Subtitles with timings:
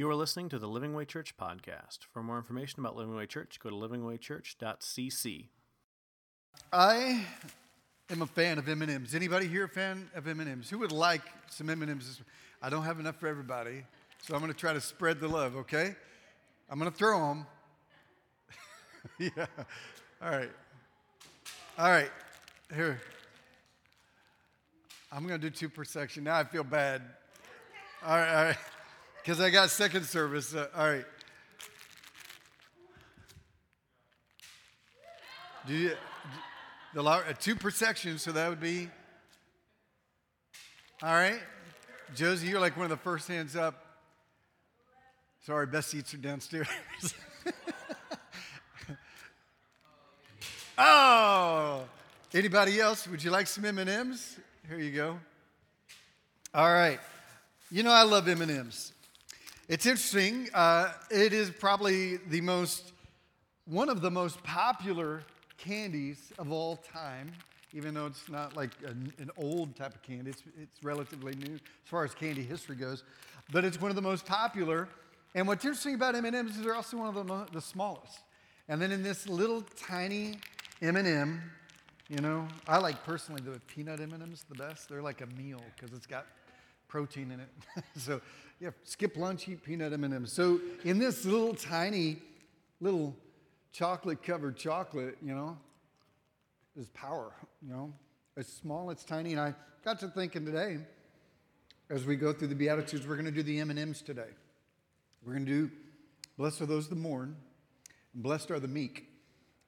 [0.00, 2.06] You are listening to the Living Way Church podcast.
[2.10, 5.44] For more information about Living Way Church, go to livingwaychurch.cc.
[6.72, 7.26] I
[8.08, 9.14] am a fan of M&Ms.
[9.14, 10.70] Anybody here a fan of M&Ms?
[10.70, 12.22] Who would like some M&Ms?
[12.62, 13.82] I don't have enough for everybody,
[14.22, 15.94] so I'm going to try to spread the love, okay?
[16.70, 17.46] I'm going to throw them.
[19.36, 19.46] yeah.
[20.22, 20.50] All right.
[21.76, 22.10] All right.
[22.74, 22.98] Here.
[25.12, 26.24] I'm going to do two per section.
[26.24, 27.02] Now I feel bad.
[28.02, 28.56] All right, all right.
[29.22, 30.54] Because I got second service.
[30.54, 31.04] Uh, all right.
[35.66, 35.92] Do you,
[36.94, 38.88] the uh, two per section, so that would be.
[41.02, 41.40] All right.
[42.14, 43.84] Josie, you're like one of the first hands up.
[45.44, 46.66] Sorry, best seats are downstairs.
[50.78, 51.84] oh,
[52.34, 53.06] anybody else?
[53.06, 54.38] Would you like some M&Ms?
[54.68, 55.18] Here you go.
[56.54, 56.98] All right.
[57.70, 58.92] You know I love M&Ms.
[59.70, 60.48] It's interesting.
[60.52, 62.90] Uh, it is probably the most,
[63.66, 65.22] one of the most popular
[65.58, 67.30] candies of all time,
[67.72, 70.30] even though it's not like an, an, old type of candy.
[70.30, 73.04] It's, it's relatively new as far as candy history goes,
[73.52, 74.88] but it's one of the most popular.
[75.36, 78.18] And what's interesting about M&Ms is they're also one of the, the smallest.
[78.68, 80.38] And then in this little tiny
[80.82, 81.40] M&M,
[82.08, 84.88] you know, I like personally the peanut M&Ms the best.
[84.88, 86.26] They're like a meal because it's got
[86.90, 87.84] protein in it.
[87.96, 88.20] so
[88.60, 90.32] yeah, skip lunch, eat peanut M&Ms.
[90.32, 92.18] So in this little tiny,
[92.80, 93.16] little
[93.72, 95.56] chocolate-covered chocolate, you know,
[96.76, 97.32] is power.
[97.62, 97.92] You know,
[98.36, 100.78] it's small, it's tiny, and I got to thinking today,
[101.88, 104.28] as we go through the Beatitudes, we're going to do the M&Ms today.
[105.24, 105.70] We're going to do,
[106.36, 107.36] blessed are those that mourn,
[108.14, 109.06] and blessed are the meek.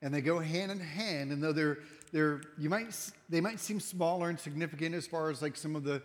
[0.03, 1.79] And they go hand in hand, and though they're,
[2.13, 2.95] they're you might,
[3.29, 6.03] they might seem small or insignificant as far as like some of the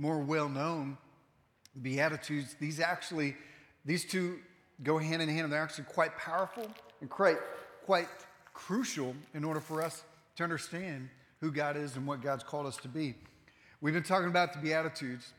[0.00, 0.96] more well-known
[1.80, 3.36] Beatitudes, these actually,
[3.84, 4.38] these two
[4.82, 6.66] go hand in hand, and they're actually quite powerful
[7.02, 7.36] and quite,
[7.84, 8.08] quite
[8.54, 10.02] crucial in order for us
[10.36, 13.14] to understand who God is and what God's called us to be.
[13.82, 15.34] We've been talking about the Beatitudes.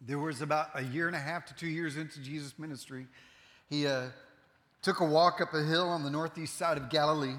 [0.00, 3.06] There was about a year and a half to two years into Jesus' ministry.
[3.68, 4.06] He uh,
[4.82, 7.36] took a walk up a hill on the northeast side of Galilee,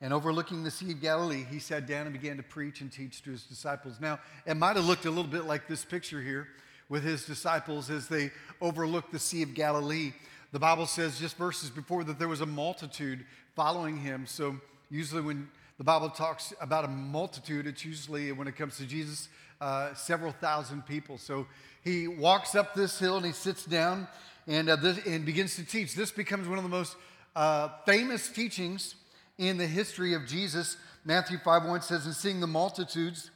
[0.00, 3.22] and overlooking the Sea of Galilee, he sat down and began to preach and teach
[3.22, 3.98] to his disciples.
[4.00, 6.48] Now, it might have looked a little bit like this picture here
[6.88, 8.30] with his disciples as they
[8.60, 10.12] overlooked the Sea of Galilee.
[10.52, 13.24] The Bible says just verses before that there was a multitude
[13.54, 14.26] following him.
[14.26, 14.56] So,
[14.90, 15.48] usually, when
[15.78, 19.28] the Bible talks about a multitude, it's usually, when it comes to Jesus,
[19.60, 21.16] uh, several thousand people.
[21.16, 21.46] So,
[21.82, 24.08] he walks up this hill and he sits down
[24.46, 25.94] and, uh, this, and begins to teach.
[25.94, 26.96] This becomes one of the most
[27.34, 28.94] uh, famous teachings
[29.38, 30.76] in the history of Jesus.
[31.04, 33.30] Matthew 5 1 says, And seeing the multitudes,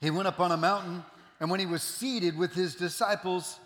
[0.00, 1.04] he went up on a mountain
[1.40, 3.58] and when he was seated with his disciples,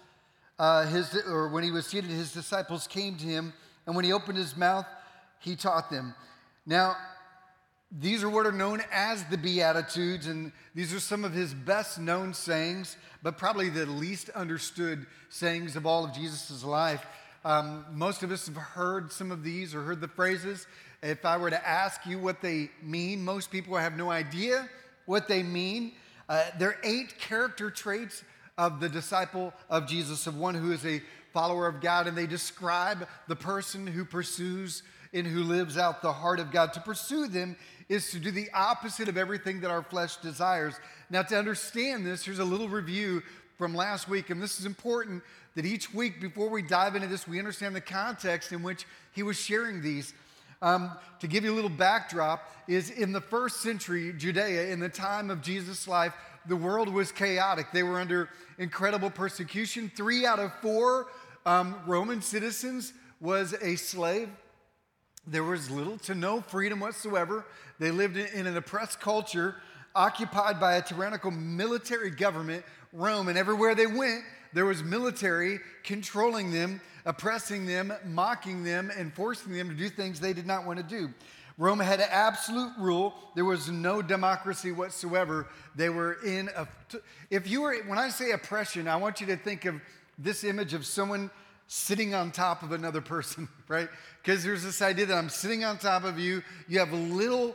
[0.59, 3.53] uh, his, or when he was seated, his disciples came to him,
[3.87, 4.87] and when he opened his mouth,
[5.39, 6.15] he taught them.
[6.67, 6.97] Now,
[7.91, 11.99] these are what are known as the Beatitudes, and these are some of his best
[11.99, 17.05] known sayings, but probably the least understood sayings of all of Jesus' life.
[17.45, 20.67] Um, most of us have heard some of these or heard the phrases.
[21.03, 24.69] If I were to ask you what they mean, most people have no idea
[25.07, 25.93] what they mean.
[26.29, 28.23] Uh, there are eight character traits
[28.57, 32.27] of the disciple of Jesus, of one who is a follower of God, and they
[32.27, 36.73] describe the person who pursues and who lives out the heart of God.
[36.75, 37.57] To pursue them
[37.89, 40.75] is to do the opposite of everything that our flesh desires.
[41.11, 43.23] Now, to understand this, here's a little review
[43.59, 45.23] from last week, and this is important
[45.55, 49.23] that each week before we dive into this, we understand the context in which he
[49.23, 50.15] was sharing these.
[50.61, 54.89] Um, to give you a little backdrop, is in the first century Judea, in the
[54.89, 56.15] time of Jesus' life,
[56.47, 57.67] the world was chaotic.
[57.73, 59.91] They were under incredible persecution.
[59.95, 61.09] Three out of four
[61.45, 64.29] um, Roman citizens was a slave.
[65.27, 67.45] There was little to no freedom whatsoever.
[67.79, 69.57] They lived in an oppressed culture
[69.95, 76.53] occupied by a tyrannical military government, Rome, and everywhere they went, there was military controlling
[76.53, 80.79] them, oppressing them, mocking them, and forcing them to do things they did not want
[80.79, 81.13] to do.
[81.59, 83.15] Rome had absolute rule.
[83.35, 85.49] There was no democracy whatsoever.
[85.77, 86.67] They were in a.
[87.31, 89.81] If you were, when I say oppression, I want you to think of
[90.19, 91.31] this image of someone
[91.67, 93.89] sitting on top of another person, right?
[94.23, 96.43] Because there's this idea that I'm sitting on top of you.
[96.69, 97.55] You have little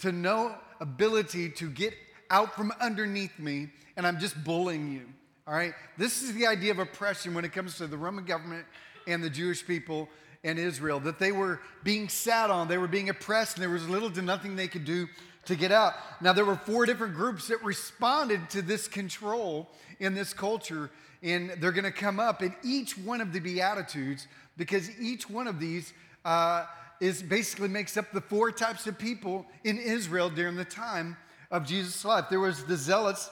[0.00, 1.94] to no ability to get
[2.30, 5.06] out from underneath me, and I'm just bullying you.
[5.46, 5.74] All right?
[5.98, 8.64] This is the idea of oppression when it comes to the Roman government
[9.06, 10.08] and the Jewish people
[10.44, 13.88] and Israel, that they were being sat on, they were being oppressed, and there was
[13.88, 15.08] little to nothing they could do
[15.44, 15.94] to get out.
[16.20, 19.68] Now, there were four different groups that responded to this control
[19.98, 20.90] in this culture,
[21.22, 25.46] and they're going to come up in each one of the Beatitudes because each one
[25.46, 25.92] of these
[26.24, 26.66] uh,
[27.00, 31.16] is basically makes up the four types of people in Israel during the time
[31.50, 32.26] of Jesus' life.
[32.30, 33.30] There was the zealots.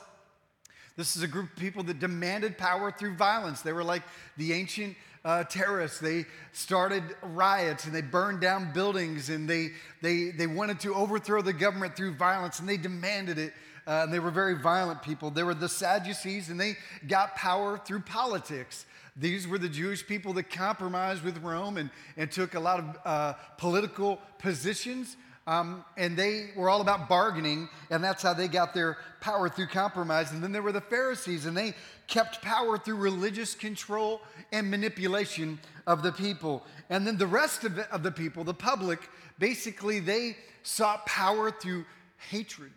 [1.00, 3.62] This is a group of people that demanded power through violence.
[3.62, 4.02] They were like
[4.36, 4.94] the ancient
[5.24, 5.98] uh, terrorists.
[5.98, 9.70] They started riots and they burned down buildings and they,
[10.02, 13.54] they, they wanted to overthrow the government through violence and they demanded it.
[13.86, 15.30] Uh, and they were very violent people.
[15.30, 16.76] They were the Sadducees and they
[17.08, 18.84] got power through politics.
[19.16, 21.88] These were the Jewish people that compromised with Rome and,
[22.18, 25.16] and took a lot of uh, political positions.
[25.46, 29.68] Um, and they were all about bargaining, and that's how they got their power through
[29.68, 30.32] compromise.
[30.32, 31.74] And then there were the Pharisees, and they
[32.06, 34.20] kept power through religious control
[34.52, 36.64] and manipulation of the people.
[36.88, 39.00] And then the rest of, of the people, the public,
[39.38, 41.84] basically they sought power through
[42.30, 42.72] hatred.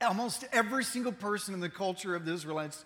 [0.00, 2.84] Almost every single person in the culture of the Israelites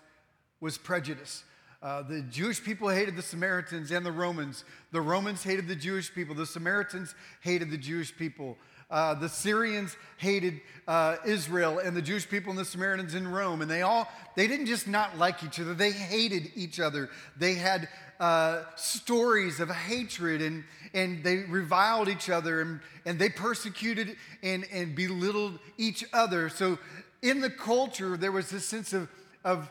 [0.60, 1.44] was prejudiced.
[1.80, 4.64] Uh, the Jewish people hated the Samaritans and the Romans.
[4.90, 6.34] The Romans hated the Jewish people.
[6.34, 8.58] The Samaritans hated the Jewish people.
[8.90, 13.60] Uh, the Syrians hated uh, Israel and the Jewish people and the Samaritans in Rome.
[13.62, 17.10] And they all, they didn't just not like each other, they hated each other.
[17.36, 17.88] They had
[18.18, 20.64] uh, stories of hatred and,
[20.94, 26.48] and they reviled each other and, and they persecuted and, and belittled each other.
[26.48, 26.78] So
[27.22, 29.08] in the culture, there was this sense of,
[29.44, 29.70] of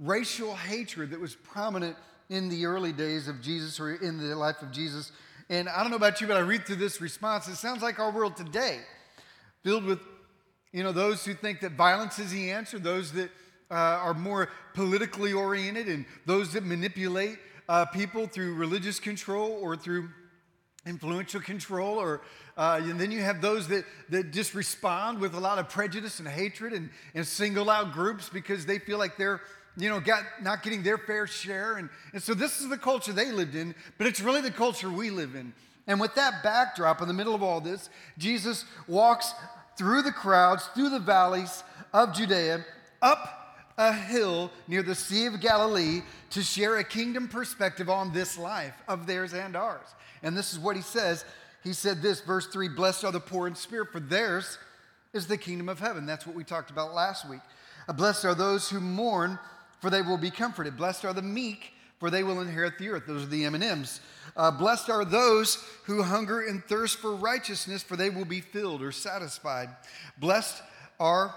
[0.00, 1.96] racial hatred that was prominent
[2.30, 5.12] in the early days of Jesus or in the life of Jesus.
[5.48, 7.48] And I don't know about you, but I read through this response.
[7.48, 8.80] It sounds like our world today,
[9.62, 10.00] filled with,
[10.72, 13.30] you know, those who think that violence is the answer, those that
[13.70, 17.38] uh, are more politically oriented, and those that manipulate
[17.68, 20.08] uh, people through religious control or through
[20.86, 22.22] influential control or
[22.56, 26.18] uh, and then you have those that, that just respond with a lot of prejudice
[26.18, 29.40] and hatred and, and single out groups because they feel like they're
[29.80, 31.76] you know, got, not getting their fair share.
[31.76, 34.90] And, and so this is the culture they lived in, but it's really the culture
[34.90, 35.52] we live in.
[35.86, 39.32] And with that backdrop in the middle of all this, Jesus walks
[39.76, 42.64] through the crowds, through the valleys of Judea,
[43.02, 43.40] up
[43.78, 48.74] a hill near the Sea of Galilee to share a kingdom perspective on this life
[48.86, 49.86] of theirs and ours.
[50.22, 51.24] And this is what he says.
[51.64, 54.58] He said this, verse 3 Blessed are the poor in spirit, for theirs
[55.12, 56.06] is the kingdom of heaven.
[56.06, 57.40] That's what we talked about last week.
[57.94, 59.38] Blessed are those who mourn,
[59.80, 60.76] for they will be comforted.
[60.76, 63.04] Blessed are the meek, for they will inherit the earth.
[63.06, 64.00] Those are the M&Ms.
[64.36, 68.82] Uh, blessed are those who hunger and thirst for righteousness, for they will be filled
[68.82, 69.68] or satisfied.
[70.18, 70.62] Blessed
[70.98, 71.34] are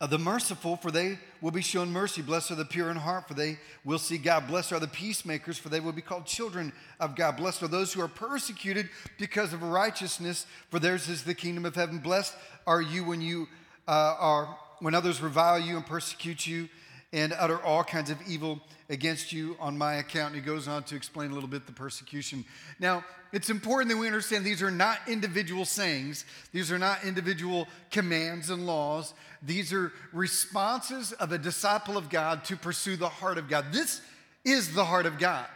[0.00, 2.22] uh, the merciful, for they will be shown mercy.
[2.22, 4.48] Blessed are the pure in heart, for they will see God.
[4.48, 7.36] Blessed are the peacemakers, for they will be called children of God.
[7.36, 11.74] Blessed are those who are persecuted because of righteousness, for theirs is the kingdom of
[11.74, 11.98] heaven.
[11.98, 12.34] Blessed
[12.66, 13.46] are you when you
[13.86, 16.68] uh, are when others revile you and persecute you
[17.12, 20.34] and utter all kinds of evil against you on my account.
[20.34, 22.44] And he goes on to explain a little bit the persecution.
[22.78, 27.68] Now, it's important that we understand these are not individual sayings, these are not individual
[27.90, 29.14] commands and laws.
[29.42, 33.66] These are responses of a disciple of God to pursue the heart of God.
[33.72, 34.02] This
[34.44, 35.46] is the heart of God.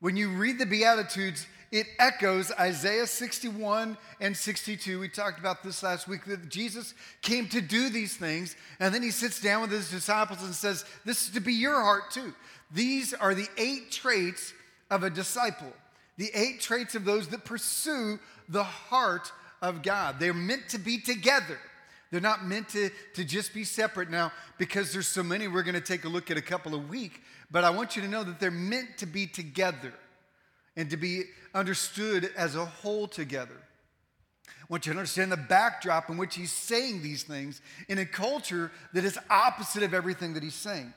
[0.00, 1.46] When you read the Beatitudes,
[1.78, 4.98] it echoes Isaiah 61 and 62.
[4.98, 9.02] We talked about this last week that Jesus came to do these things, and then
[9.02, 12.34] he sits down with his disciples and says, This is to be your heart too.
[12.72, 14.54] These are the eight traits
[14.90, 15.72] of a disciple,
[16.16, 20.16] the eight traits of those that pursue the heart of God.
[20.18, 21.58] They're meant to be together.
[22.10, 25.74] They're not meant to, to just be separate now because there's so many we're going
[25.74, 28.24] to take a look at a couple of week, But I want you to know
[28.24, 29.92] that they're meant to be together
[30.76, 33.56] and to be understood as a whole together.
[34.46, 38.06] I want you to understand the backdrop in which he's saying these things in a
[38.06, 40.92] culture that is opposite of everything that he's saying.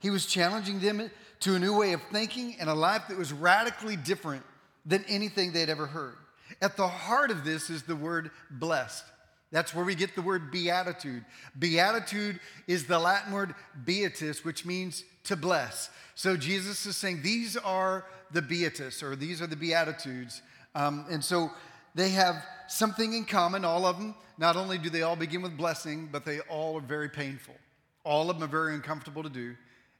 [0.00, 1.08] He was challenging them
[1.40, 4.42] to a new way of thinking and a life that was radically different
[4.84, 6.16] than anything they'd ever heard.
[6.60, 9.04] At the heart of this is the word blessed.
[9.52, 11.24] That's where we get the word beatitude.
[11.58, 15.90] Beatitude is the Latin word beatus, which means to bless.
[16.14, 20.42] So Jesus is saying these are the Beatus, or these are the Beatitudes.
[20.74, 21.50] Um, and so
[21.94, 24.14] they have something in common, all of them.
[24.38, 27.54] Not only do they all begin with blessing, but they all are very painful.
[28.04, 29.54] All of them are very uncomfortable to do.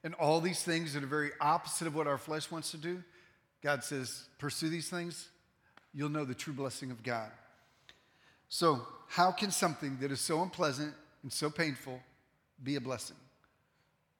[0.04, 3.02] And all these things that are very opposite of what our flesh wants to do,
[3.62, 5.28] God says, pursue these things,
[5.94, 7.30] you'll know the true blessing of God.
[8.48, 12.00] So, how can something that is so unpleasant and so painful
[12.62, 13.16] be a blessing?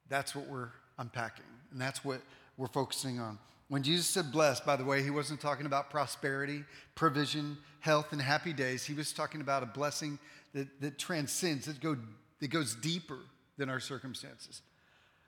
[0.07, 1.45] That's what we're unpacking.
[1.71, 2.21] And that's what
[2.57, 3.39] we're focusing on.
[3.69, 6.63] When Jesus said blessed, by the way, he wasn't talking about prosperity,
[6.95, 8.85] provision, health, and happy days.
[8.85, 10.19] He was talking about a blessing
[10.53, 11.97] that, that transcends, that, go,
[12.39, 13.19] that goes deeper
[13.57, 14.61] than our circumstances.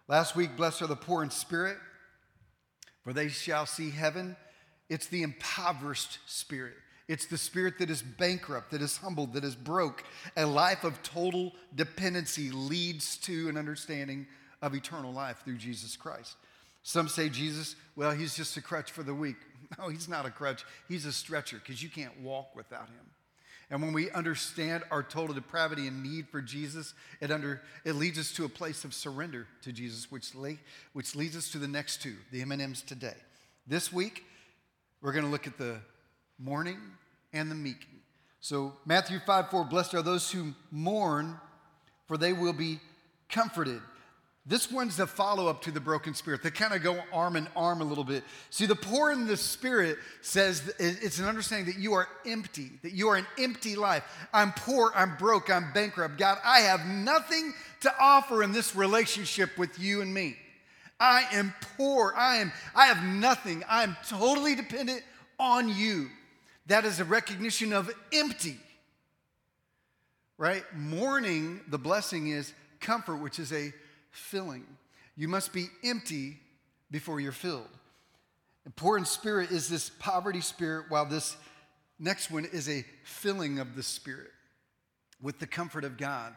[0.07, 1.77] Last week, blessed are the poor in spirit,
[3.03, 4.35] for they shall see heaven.
[4.89, 6.75] It's the impoverished spirit.
[7.07, 10.03] It's the spirit that is bankrupt, that is humbled, that is broke.
[10.37, 14.27] A life of total dependency leads to an understanding
[14.61, 16.35] of eternal life through Jesus Christ.
[16.83, 19.37] Some say Jesus, well, he's just a crutch for the weak.
[19.79, 20.63] No, he's not a crutch.
[20.87, 23.05] He's a stretcher because you can't walk without him.
[23.71, 28.19] And when we understand our total depravity and need for Jesus, it, under, it leads
[28.19, 30.59] us to a place of surrender to Jesus, which, lay,
[30.93, 33.15] which leads us to the next two, the M&Ms today.
[33.65, 34.23] This week,
[35.01, 35.79] we're going to look at the
[36.37, 36.77] mourning
[37.33, 37.87] and the meek.
[38.39, 41.39] So Matthew 5 4, blessed are those who mourn,
[42.07, 42.79] for they will be
[43.29, 43.81] comforted.
[44.47, 46.43] This one's the follow up to the broken spirit.
[46.43, 48.23] They kind of go arm in arm a little bit.
[48.51, 52.91] See, the poor in the spirit says it's an understanding that you are empty, that
[52.91, 54.03] you are an empty life.
[54.31, 56.19] I'm poor, I'm broke, I'm bankrupt.
[56.19, 60.37] God, I have nothing to offer in this relationship with you and me.
[60.99, 62.13] I am poor.
[62.15, 63.63] I am I have nothing.
[63.67, 65.01] I am totally dependent
[65.39, 66.09] on you.
[66.67, 68.57] That is a recognition of empty.
[70.37, 70.63] Right?
[70.75, 73.73] Mourning, the blessing is comfort, which is a
[74.15, 74.65] filling.
[75.15, 76.37] You must be empty
[76.91, 77.69] before you're filled.
[78.65, 81.37] And poor in spirit is this poverty spirit, while this
[81.99, 84.31] next one is a filling of the spirit
[85.21, 86.33] with the comfort of God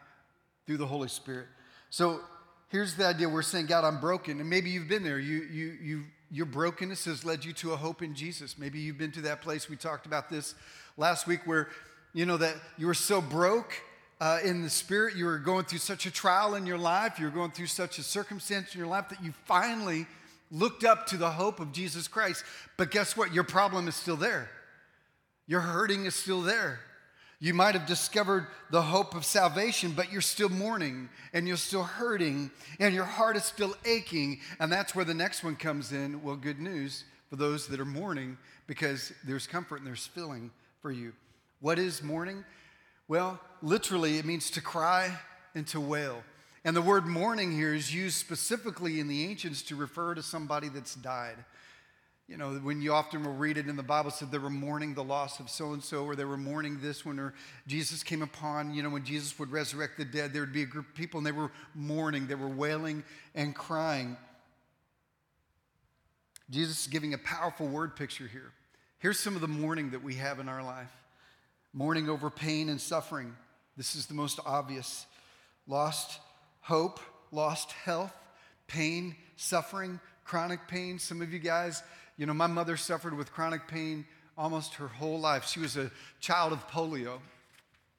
[0.67, 1.47] through the Holy Spirit.
[1.91, 2.21] So
[2.69, 4.41] here's the idea we're saying, God, I'm broken.
[4.41, 5.19] And maybe you've been there.
[5.19, 8.59] You, you, you, your brokenness has led you to a hope in Jesus.
[8.59, 9.69] Maybe you've been to that place.
[9.69, 10.55] We talked about this
[10.97, 11.69] last week where,
[12.13, 13.73] you know, that you were so broke
[14.21, 17.27] uh, in the spirit, you were going through such a trial in your life, you
[17.27, 20.07] were going through such a circumstance in your life that you finally
[20.51, 22.45] looked up to the hope of Jesus Christ.
[22.77, 23.33] But guess what?
[23.33, 24.51] Your problem is still there.
[25.47, 26.81] Your hurting is still there.
[27.41, 31.85] You might have discovered the hope of salvation, but you're still mourning and you're still
[31.85, 34.41] hurting and your heart is still aching.
[34.59, 36.23] And that's where the next one comes in.
[36.23, 40.51] Well, good news for those that are mourning because there's comfort and there's filling
[40.83, 41.13] for you.
[41.61, 42.45] What is mourning?
[43.09, 45.19] Well, literally, it means to cry
[45.55, 46.23] and to wail.
[46.65, 50.69] And the word mourning here is used specifically in the ancients to refer to somebody
[50.69, 51.37] that's died.
[52.29, 54.93] You know, when you often will read it in the Bible, said they were mourning
[54.93, 57.33] the loss of so and so, or they were mourning this one, or
[57.67, 60.67] Jesus came upon, you know, when Jesus would resurrect the dead, there would be a
[60.67, 63.03] group of people and they were mourning, they were wailing
[63.35, 64.19] and crying.
[66.51, 68.53] Jesus is giving a powerful word picture here.
[68.99, 70.93] Here's some of the mourning that we have in our life
[71.73, 73.37] mourning over pain and suffering.
[73.77, 75.07] This is the most obvious.
[75.67, 76.21] Lost
[76.61, 78.15] hope, lost health,
[78.67, 80.99] pain, suffering, chronic pain.
[80.99, 81.83] Some of you guys,
[82.17, 84.07] you know, my mother suffered with chronic pain
[84.37, 85.47] almost her whole life.
[85.47, 87.19] She was a child of polio,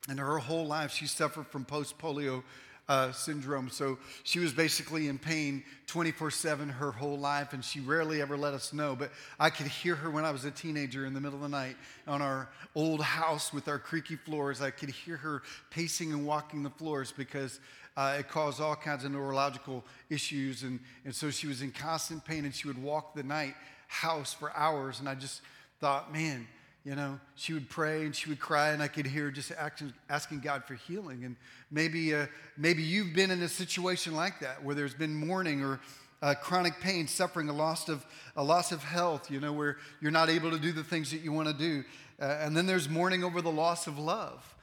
[0.07, 2.43] and her whole life she suffered from post polio
[2.89, 3.69] uh, syndrome.
[3.69, 8.35] So she was basically in pain 24 7 her whole life, and she rarely ever
[8.35, 8.95] let us know.
[8.95, 11.49] But I could hear her when I was a teenager in the middle of the
[11.49, 11.77] night
[12.07, 14.61] on our old house with our creaky floors.
[14.61, 17.59] I could hear her pacing and walking the floors because
[17.95, 20.63] uh, it caused all kinds of neurological issues.
[20.63, 23.53] And, and so she was in constant pain, and she would walk the night
[23.87, 24.99] house for hours.
[24.99, 25.41] And I just
[25.79, 26.47] thought, man,
[26.85, 29.93] you know, she would pray and she would cry, and I could hear just asking,
[30.09, 31.25] asking God for healing.
[31.25, 31.35] And
[31.69, 35.79] maybe, uh, maybe you've been in a situation like that where there's been mourning or
[36.21, 38.05] uh, chronic pain, suffering, a loss of
[38.35, 39.29] a loss of health.
[39.29, 41.83] You know, where you're not able to do the things that you want to do.
[42.21, 44.55] Uh, and then there's mourning over the loss of love.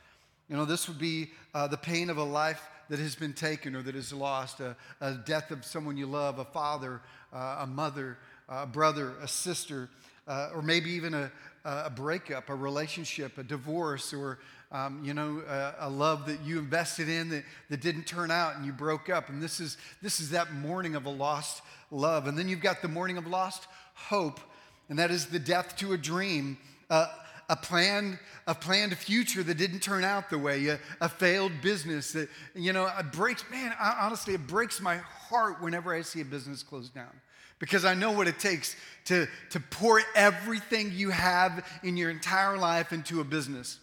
[0.49, 3.75] You know, this would be uh, the pain of a life that has been taken
[3.75, 7.01] or that is lost, a, a death of someone you love, a father,
[7.33, 8.19] uh, a mother,
[8.49, 9.89] a brother, a sister,
[10.29, 11.31] uh, or maybe even a,
[11.67, 14.39] a breakup, a relationship, a divorce, or
[14.73, 18.57] um, you know, a, a, love that you invested in that, that didn't turn out
[18.57, 19.29] and you broke up.
[19.29, 22.27] And this is, this is that mourning of a lost love.
[22.27, 24.41] And then you've got the mourning of lost hope,
[24.89, 26.59] and that is the death to a dream.
[26.91, 27.09] Uh,
[27.49, 28.19] a planned,
[28.49, 32.73] a planned future that didn't turn out the way, a, a failed business that, you
[32.73, 36.89] know, it breaks, man, honestly, it breaks my heart whenever I see a business close
[36.89, 37.13] down
[37.59, 42.57] because I know what it takes to, to pour everything you have in your entire
[42.57, 43.79] life into a business.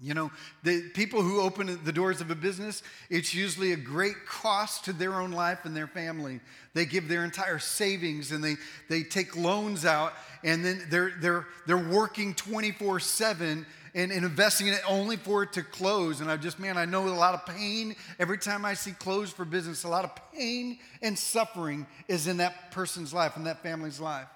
[0.00, 0.30] You know,
[0.62, 4.92] the people who open the doors of a business, it's usually a great cost to
[4.92, 6.38] their own life and their family.
[6.72, 8.56] They give their entire savings and they,
[8.88, 10.12] they take loans out,
[10.44, 13.66] and then they're, they're, they're working 24 7
[13.98, 16.20] and, and investing in it only for it to close.
[16.20, 19.32] And I just, man, I know a lot of pain every time I see close
[19.32, 19.82] for business.
[19.82, 24.28] A lot of pain and suffering is in that person's life, in that family's life.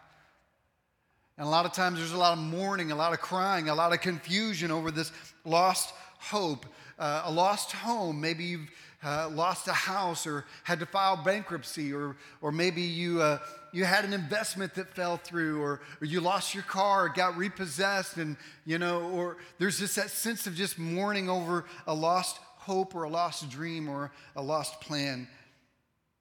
[1.39, 3.75] And a lot of times there's a lot of mourning, a lot of crying, a
[3.75, 5.13] lot of confusion over this
[5.45, 6.67] lost hope,
[6.99, 8.21] uh, a lost home.
[8.21, 8.69] Maybe you've
[9.05, 13.39] uh, lost a house or had to file bankruptcy, or, or maybe you, uh,
[13.73, 18.17] you had an investment that fell through, or, or you lost your car, got repossessed,
[18.17, 22.95] and you know, or there's just that sense of just mourning over a lost hope
[22.95, 25.27] or a lost dream or a lost plan.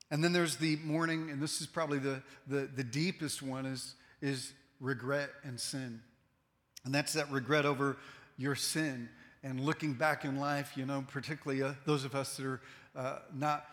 [0.09, 3.95] And then there's the mourning, and this is probably the, the, the deepest one is,
[4.21, 6.01] is regret and sin.
[6.83, 7.95] And that's that regret over
[8.38, 9.07] your sin
[9.43, 12.62] and looking back in life, you know, particularly uh, those of us that are
[12.95, 13.65] uh, not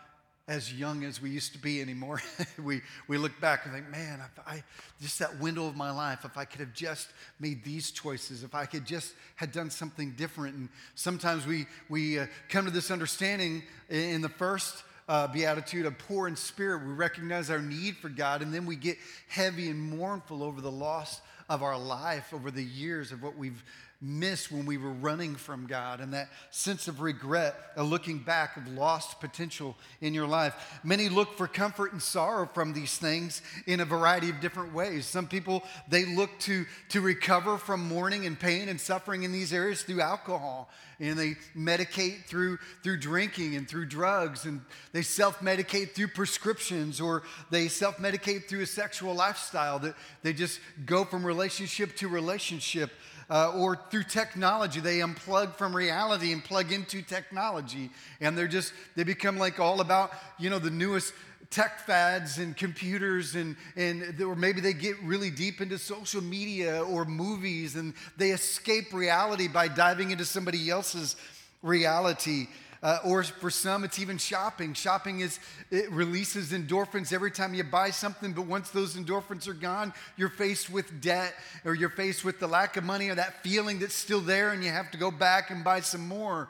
[0.47, 2.19] as young as we used to be anymore,
[2.63, 4.63] we, we look back and think, man, if I,
[4.99, 7.09] just that window of my life, if I could have just
[7.39, 10.55] made these choices, if I could just had done something different.
[10.55, 15.99] And sometimes we, we uh, come to this understanding in the first uh, beatitude of
[15.99, 16.83] poor in spirit.
[16.83, 18.97] We recognize our need for God, and then we get
[19.27, 23.63] heavy and mournful over the loss of our life over the years of what we've
[24.01, 28.55] missed when we were running from God and that sense of regret, a looking back
[28.55, 30.79] of lost potential in your life.
[30.85, 35.05] Many look for comfort and sorrow from these things in a variety of different ways.
[35.05, 39.51] Some people, they look to, to recover from mourning and pain and suffering in these
[39.51, 40.69] areas through alcohol.
[41.01, 46.99] And they medicate through, through drinking and through drugs, and they self medicate through prescriptions,
[46.99, 52.09] or they self medicate through a sexual lifestyle that they just go from relationship to
[52.09, 52.91] relationship
[53.29, 54.79] uh, or through technology.
[54.79, 57.89] They unplug from reality and plug into technology.
[58.21, 61.13] And they're just, they become like all about, you know, the newest
[61.49, 66.83] tech fads and computers and, and or maybe they get really deep into social media
[66.83, 71.15] or movies and they escape reality by diving into somebody else's
[71.63, 72.47] reality
[72.81, 74.73] uh, or for some, it's even shopping.
[74.73, 79.53] Shopping is it releases endorphins every time you buy something, but once those endorphins are
[79.53, 81.33] gone, you're faced with debt
[81.65, 84.63] or you're faced with the lack of money or that feeling that's still there, and
[84.63, 86.47] you have to go back and buy some more.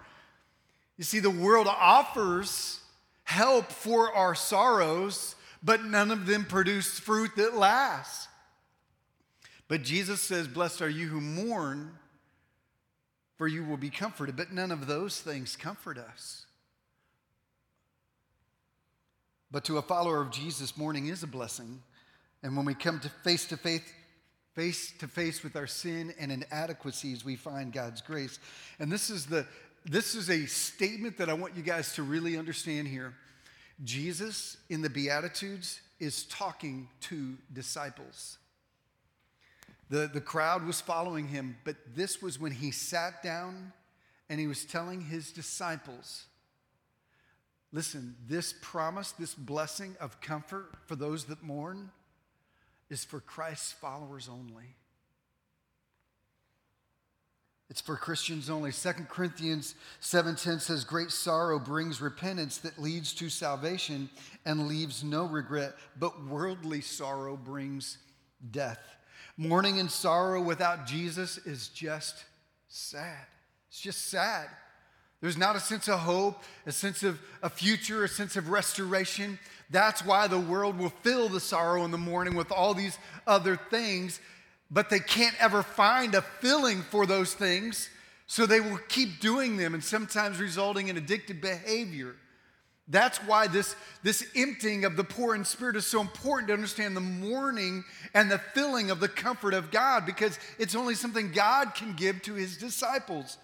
[0.98, 2.79] You see, the world offers
[3.24, 8.27] help for our sorrows, but none of them produce fruit that lasts.
[9.67, 11.98] But Jesus says, Blessed are you who mourn
[13.39, 14.36] for you will be comforted.
[14.36, 16.45] But none of those things comfort us.
[19.49, 21.82] But to a follower of Jesus, mourning is a blessing.
[22.43, 23.82] And when we come to face to face,
[24.56, 28.39] face to face with our sin and inadequacies, we find God's grace.
[28.78, 29.47] And this is the
[29.86, 33.13] this is a statement that I want you guys to really understand here.
[33.86, 38.38] Jesus in the Beatitudes is talking to disciples.
[39.89, 43.73] The, the crowd was following him, but this was when he sat down
[44.30, 46.25] and he was telling his disciples
[47.71, 51.91] listen, this promise, this blessing of comfort for those that mourn
[52.89, 54.75] is for Christ's followers only.
[57.69, 58.71] It's for Christians only.
[58.71, 64.10] 2 Corinthians 7:10 says great sorrow brings repentance that leads to salvation
[64.43, 67.99] and leaves no regret, but worldly sorrow brings
[68.49, 68.80] death.
[69.41, 72.25] Mourning and sorrow without Jesus is just
[72.67, 73.25] sad.
[73.69, 74.49] It's just sad.
[75.21, 79.39] There's not a sense of hope, a sense of a future, a sense of restoration.
[79.69, 83.56] That's why the world will fill the sorrow in the morning with all these other
[83.56, 84.19] things,
[84.69, 87.89] but they can't ever find a filling for those things,
[88.28, 92.17] so they will keep doing them and sometimes resulting in addictive behavior.
[92.89, 96.97] That's why this, this emptying of the poor in spirit is so important to understand
[96.97, 97.84] the mourning
[98.15, 102.23] and the filling of the comfort of God because it's only something God can give
[102.23, 103.38] to his disciples.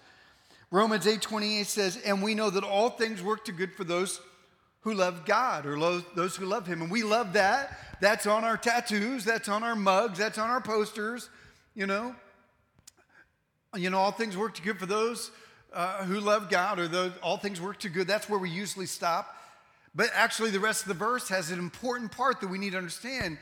[0.72, 4.20] Romans 8 28 says, And we know that all things work to good for those
[4.80, 5.78] who love God or
[6.16, 6.82] those who love him.
[6.82, 7.78] And we love that.
[8.00, 11.28] That's on our tattoos, that's on our mugs, that's on our posters,
[11.74, 12.14] you know.
[13.76, 15.30] You know, all things work to good for those
[15.72, 18.06] uh, who love God, or all things work to good.
[18.06, 19.35] That's where we usually stop.
[19.96, 22.78] But actually, the rest of the verse has an important part that we need to
[22.78, 23.38] understand.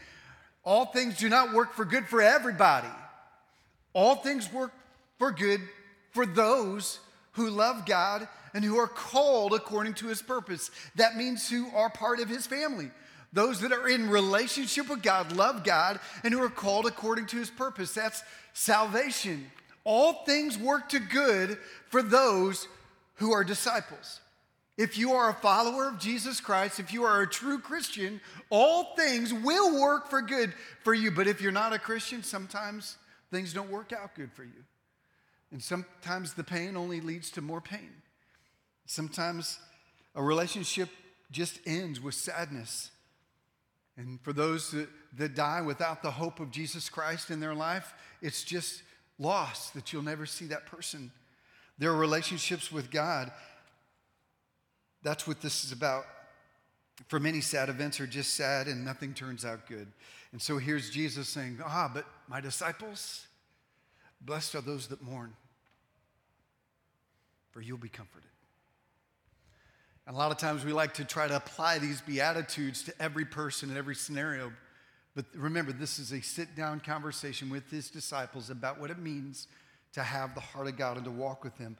[0.63, 2.89] All things do not work for good for everybody.
[3.93, 4.73] All things work
[5.19, 5.61] for good
[6.13, 7.01] for those
[7.33, 10.71] who love God and who are called according to his purpose.
[10.95, 12.91] That means who are part of his family.
[13.33, 17.37] Those that are in relationship with God, love God, and who are called according to
[17.37, 17.93] his purpose.
[17.93, 19.51] That's salvation.
[19.83, 22.69] All things work to good for those
[23.17, 24.21] who are disciples.
[24.77, 28.97] If you are a follower of Jesus Christ, if you are a true Christian, all
[28.97, 31.13] things will work for good for you.
[31.13, 32.97] But if you're not a Christian, sometimes
[33.31, 34.65] things don't work out good for you.
[35.53, 37.91] And sometimes the pain only leads to more pain.
[38.87, 39.61] Sometimes
[40.17, 40.89] a relationship
[41.31, 42.91] just ends with sadness.
[43.97, 47.95] And for those that, that die without the hope of Jesus Christ in their life,
[48.21, 48.83] it's just
[49.19, 51.13] loss that you'll never see that person.
[51.79, 53.31] Their relationships with God,
[55.05, 56.07] that's what this is about.
[57.09, 59.87] For many, sad events are just sad and nothing turns out good.
[60.33, 63.27] And so here's Jesus saying, Ah, but my disciples,
[64.21, 65.35] blessed are those that mourn,
[67.53, 68.31] for you'll be comforted.
[70.07, 73.25] And a lot of times we like to try to apply these Beatitudes to every
[73.25, 74.53] person in every scenario.
[75.15, 79.47] But remember, this is a sit down conversation with his disciples about what it means
[79.95, 81.77] to have the heart of God and to walk with him.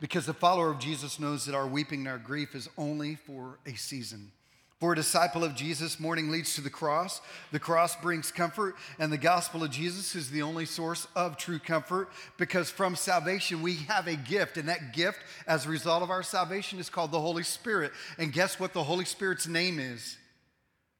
[0.00, 3.58] Because the follower of Jesus knows that our weeping and our grief is only for
[3.66, 4.30] a season.
[4.78, 7.20] For a disciple of Jesus, mourning leads to the cross.
[7.50, 11.58] The cross brings comfort, and the gospel of Jesus is the only source of true
[11.58, 16.10] comfort because from salvation we have a gift, and that gift, as a result of
[16.10, 17.90] our salvation, is called the Holy Spirit.
[18.18, 20.16] And guess what the Holy Spirit's name is?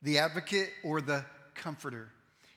[0.03, 2.09] The advocate or the comforter.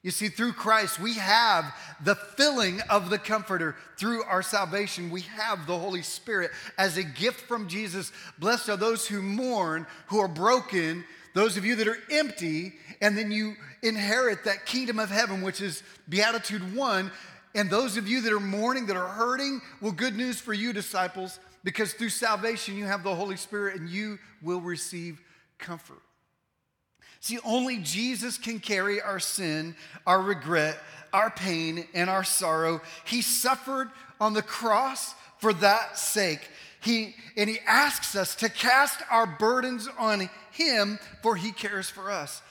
[0.03, 3.75] You see, through Christ, we have the filling of the Comforter.
[3.97, 8.11] Through our salvation, we have the Holy Spirit as a gift from Jesus.
[8.39, 11.03] Blessed are those who mourn, who are broken,
[11.35, 15.61] those of you that are empty, and then you inherit that kingdom of heaven, which
[15.61, 17.11] is Beatitude 1.
[17.53, 20.73] And those of you that are mourning, that are hurting, well, good news for you,
[20.73, 25.21] disciples, because through salvation, you have the Holy Spirit and you will receive
[25.59, 26.01] comfort.
[27.21, 29.75] See, only Jesus can carry our sin,
[30.07, 30.77] our regret,
[31.13, 32.81] our pain, and our sorrow.
[33.05, 36.49] He suffered on the cross for that sake.
[36.81, 42.09] He, and he asks us to cast our burdens on him, for he cares for
[42.09, 42.41] us.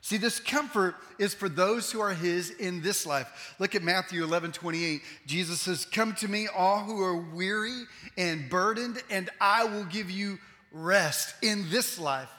[0.00, 3.54] See, this comfort is for those who are his in this life.
[3.58, 5.02] Look at Matthew 11 28.
[5.26, 7.82] Jesus says, Come to me, all who are weary
[8.16, 10.38] and burdened, and I will give you
[10.72, 12.30] rest in this life.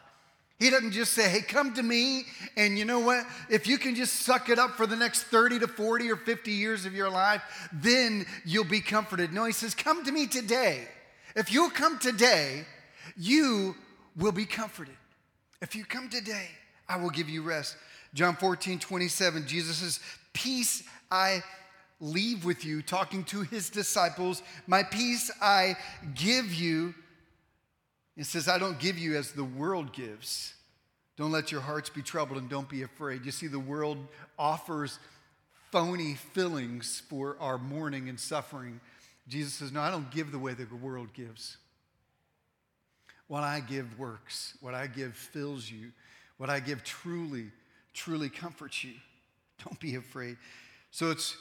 [0.62, 3.26] He doesn't just say, hey, come to me, and you know what?
[3.50, 6.52] If you can just suck it up for the next 30 to 40 or 50
[6.52, 7.42] years of your life,
[7.74, 9.34] then you'll be comforted.
[9.34, 10.88] No, he says, come to me today.
[11.36, 12.66] If you'll come today,
[13.18, 13.76] you
[14.16, 14.94] will be comforted.
[15.64, 16.50] If you come today,
[16.88, 17.76] I will give you rest.
[18.14, 20.00] John 14, 27, Jesus says,
[20.32, 21.42] Peace I
[22.00, 24.44] leave with you, talking to his disciples.
[24.68, 25.76] My peace I
[26.14, 26.94] give you.
[28.18, 30.54] It says, I don't give you as the world gives.
[31.18, 33.26] Don't let your hearts be troubled and don't be afraid.
[33.26, 33.98] You see, the world
[34.38, 35.00] offers
[35.72, 38.80] phony fillings for our mourning and suffering.
[39.28, 41.58] Jesus says, No, I don't give the way that the world gives.
[43.28, 44.58] What I give works.
[44.60, 45.92] What I give fills you.
[46.38, 47.52] What I give truly,
[47.94, 48.94] truly comforts you.
[49.64, 50.38] Don't be afraid.
[50.90, 51.38] So it's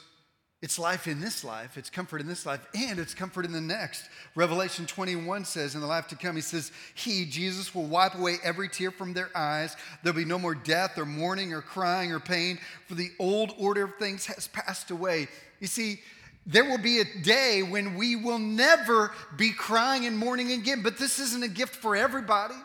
[0.61, 3.59] it's life in this life, it's comfort in this life, and it's comfort in the
[3.59, 4.05] next.
[4.35, 8.35] Revelation 21 says, in the life to come, he says, He, Jesus, will wipe away
[8.43, 9.75] every tear from their eyes.
[10.03, 13.85] There'll be no more death or mourning or crying or pain, for the old order
[13.85, 15.29] of things has passed away.
[15.59, 16.01] You see,
[16.45, 20.97] there will be a day when we will never be crying and mourning again, but
[20.97, 22.55] this isn't a gift for everybody.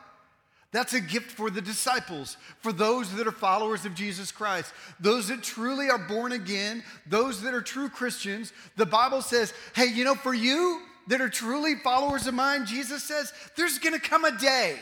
[0.77, 5.29] That's a gift for the disciples, for those that are followers of Jesus Christ, those
[5.29, 8.53] that truly are born again, those that are true Christians.
[8.77, 13.03] The Bible says, hey, you know, for you that are truly followers of mine, Jesus
[13.03, 14.79] says, there's gonna come a day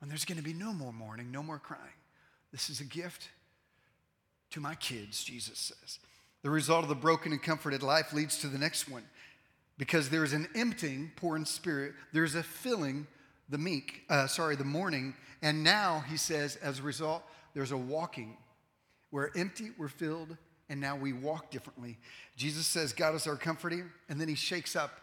[0.00, 1.80] when there's gonna be no more mourning, no more crying.
[2.50, 3.28] This is a gift
[4.50, 6.00] to my kids, Jesus says.
[6.42, 9.04] The result of the broken and comforted life leads to the next one
[9.78, 13.06] because there's an emptying, poor in spirit, there's a filling
[13.52, 15.14] the meek, uh, sorry, the mourning.
[15.42, 17.22] And now, he says, as a result,
[17.54, 18.38] there's a walking.
[19.10, 20.36] We're empty, we're filled,
[20.70, 21.98] and now we walk differently.
[22.34, 25.00] Jesus says, God is our comforter, and then he shakes up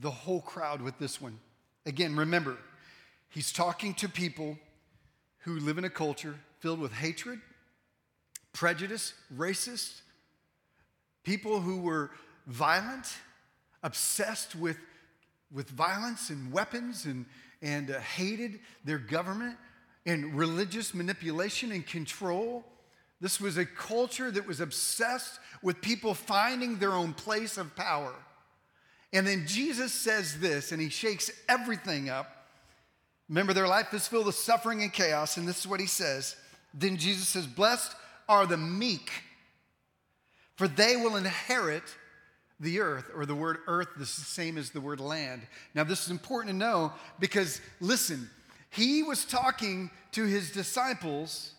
[0.00, 1.38] the whole crowd with this one.
[1.84, 2.56] Again, remember,
[3.28, 4.58] he's talking to people
[5.40, 7.38] who live in a culture filled with hatred,
[8.54, 10.00] prejudice, racist,
[11.22, 12.10] people who were
[12.46, 13.12] violent,
[13.82, 14.78] obsessed with,
[15.52, 17.26] with violence and weapons and,
[17.62, 19.56] and uh, hated their government
[20.06, 22.64] and religious manipulation and control.
[23.20, 28.14] This was a culture that was obsessed with people finding their own place of power.
[29.12, 32.46] And then Jesus says this, and he shakes everything up.
[33.28, 36.36] Remember, their life is filled with suffering and chaos, and this is what he says.
[36.72, 37.94] Then Jesus says, Blessed
[38.28, 39.10] are the meek,
[40.56, 41.82] for they will inherit
[42.60, 45.42] the earth, or the word earth the same as the word land.
[45.74, 48.28] Now, this is important to know because, listen,
[48.70, 51.52] he was talking to his disciples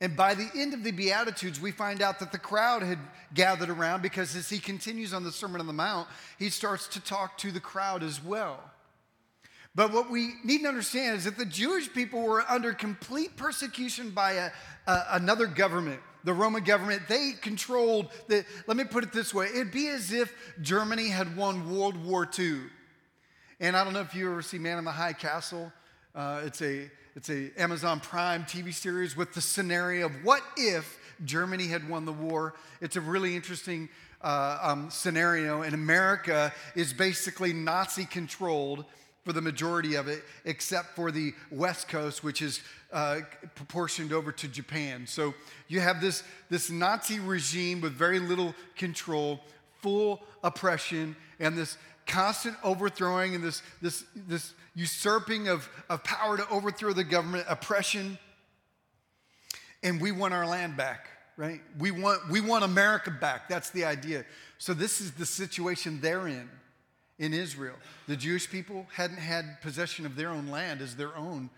[0.00, 2.98] And by the end of the Beatitudes, we find out that the crowd had
[3.32, 6.06] gathered around because as he continues on the Sermon on the Mount,
[6.38, 8.60] he starts to talk to the crowd as well.
[9.76, 14.10] But what we need to understand is that the Jewish people were under complete persecution
[14.10, 14.50] by a,
[14.86, 17.02] a, another government, the Roman government.
[17.08, 21.36] They controlled the, let me put it this way it'd be as if Germany had
[21.36, 22.60] won World War II.
[23.60, 25.70] And I don't know if you ever see Man in the High Castle.
[26.14, 30.98] Uh, it's a it's a Amazon Prime TV series with the scenario of what if
[31.24, 32.54] Germany had won the war.
[32.82, 33.88] It's a really interesting
[34.20, 38.84] uh, um, scenario, and America is basically Nazi controlled
[39.26, 42.60] for the majority of it, except for the West Coast, which is
[42.92, 43.18] uh,
[43.56, 45.04] proportioned over to Japan.
[45.04, 45.34] So
[45.66, 49.40] you have this, this Nazi regime with very little control,
[49.82, 56.48] full oppression, and this constant overthrowing and this, this, this usurping of, of power to
[56.48, 58.18] overthrow the government, oppression.
[59.82, 61.60] And we want our land back, right?
[61.80, 63.48] We want, we want America back.
[63.48, 64.24] That's the idea.
[64.58, 66.48] So, this is the situation they're in
[67.18, 67.76] in Israel.
[68.08, 71.50] The Jewish people hadn't had possession of their own land as their own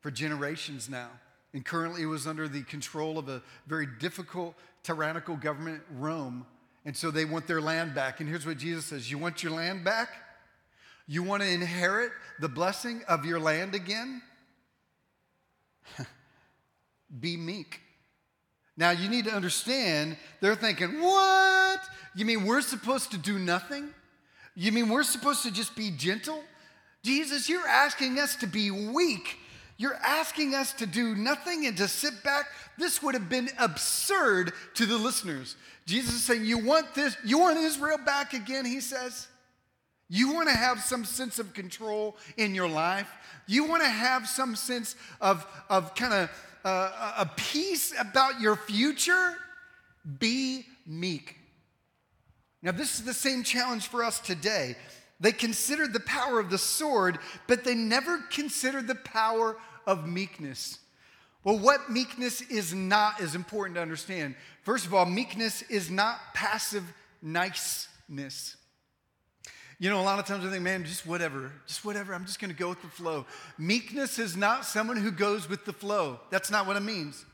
[0.00, 1.10] for generations now.
[1.54, 6.46] And currently it was under the control of a very difficult, tyrannical government, Rome.
[6.84, 8.20] And so they want their land back.
[8.20, 10.08] And here's what Jesus says You want your land back?
[11.06, 14.22] You want to inherit the blessing of your land again?
[17.20, 17.80] Be meek.
[18.76, 21.80] Now, you need to understand, they're thinking, what?
[22.14, 23.90] You mean we're supposed to do nothing?
[24.54, 26.42] You mean we're supposed to just be gentle?
[27.02, 29.38] Jesus, you're asking us to be weak.
[29.76, 32.46] You're asking us to do nothing and to sit back.
[32.78, 35.56] This would have been absurd to the listeners.
[35.86, 37.16] Jesus is saying, You want this?
[37.24, 38.64] You want Israel back again?
[38.64, 39.26] He says.
[40.08, 43.10] You want to have some sense of control in your life.
[43.46, 46.30] You want to have some sense of, of kind of
[46.66, 49.36] uh, a peace about your future.
[50.18, 51.38] Be meek.
[52.62, 54.76] Now, this is the same challenge for us today.
[55.18, 60.78] They considered the power of the sword, but they never considered the power of meekness.
[61.44, 64.36] Well, what meekness is not is important to understand.
[64.62, 66.84] First of all, meekness is not passive
[67.20, 68.56] niceness.
[69.80, 72.38] You know, a lot of times I think, man, just whatever, just whatever, I'm just
[72.38, 73.26] gonna go with the flow.
[73.58, 76.20] Meekness is not someone who goes with the flow.
[76.30, 77.24] That's not what it means.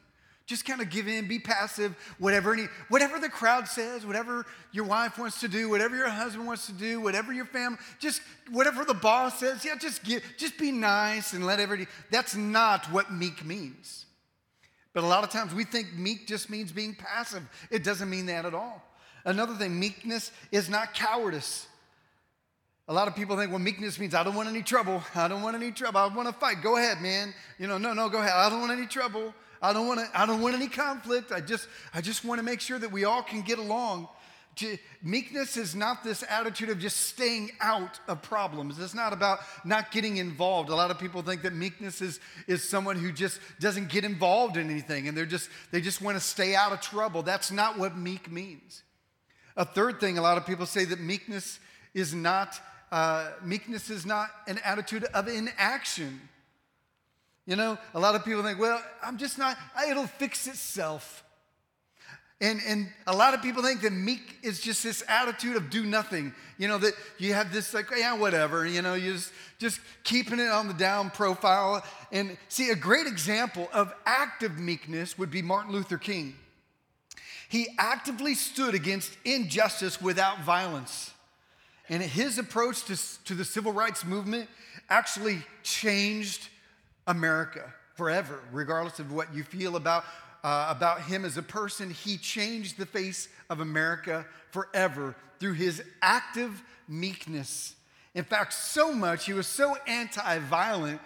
[0.49, 4.87] Just kind of give in, be passive, whatever, any, whatever the crowd says, whatever your
[4.87, 8.83] wife wants to do, whatever your husband wants to do, whatever your family, just whatever
[8.87, 11.87] the boss says, yeah, just give, just be nice and let everybody.
[12.11, 14.07] That's not what meek means.
[14.95, 17.43] But a lot of times we think meek just means being passive.
[17.71, 18.83] It doesn't mean that at all.
[19.27, 21.67] Another thing, meekness is not cowardice.
[22.89, 25.03] A lot of people think, well, meekness means I don't want any trouble.
[25.15, 26.01] I don't want any trouble.
[26.01, 26.63] I want to fight.
[26.63, 27.35] Go ahead, man.
[27.59, 28.33] You know, no, no, go ahead.
[28.33, 29.35] I don't want any trouble.
[29.61, 31.33] I don't want to, I don't want any conflict.
[31.33, 34.09] I just, I just want to make sure that we all can get along.
[35.03, 38.79] Meekness is not this attitude of just staying out of problems.
[38.81, 40.69] It's not about not getting involved.
[40.69, 42.19] A lot of people think that meekness is,
[42.49, 46.17] is someone who just doesn't get involved in anything and they're just, they just want
[46.17, 47.23] to stay out of trouble.
[47.23, 48.83] That's not what meek means.
[49.57, 51.61] A third thing, a lot of people say that meekness
[51.95, 52.59] is not
[52.91, 56.21] uh, meekness is not an attitude of inaction.
[57.49, 59.57] You know, a lot of people think, well, I'm just not,
[59.89, 61.25] it'll fix itself.
[62.43, 65.87] And, and a lot of people think that meek is just this attitude of do
[65.87, 66.35] nothing.
[66.59, 70.41] You know, that you have this like, yeah, whatever, you know, you just, just keeping
[70.41, 71.83] it on the down profile.
[72.13, 76.35] And see, a great example of active meekness would be Martin Luther King.
[77.49, 81.13] He actively stood against injustice without violence.
[81.89, 84.51] And his approach to, to the civil rights movement
[84.91, 86.51] actually changed
[87.09, 90.05] America forever, regardless of what you feel about,
[90.45, 91.91] uh, about him as a person.
[91.91, 97.75] He changed the face of America forever through his active meekness.
[98.15, 101.01] In fact, so much, he was so anti violent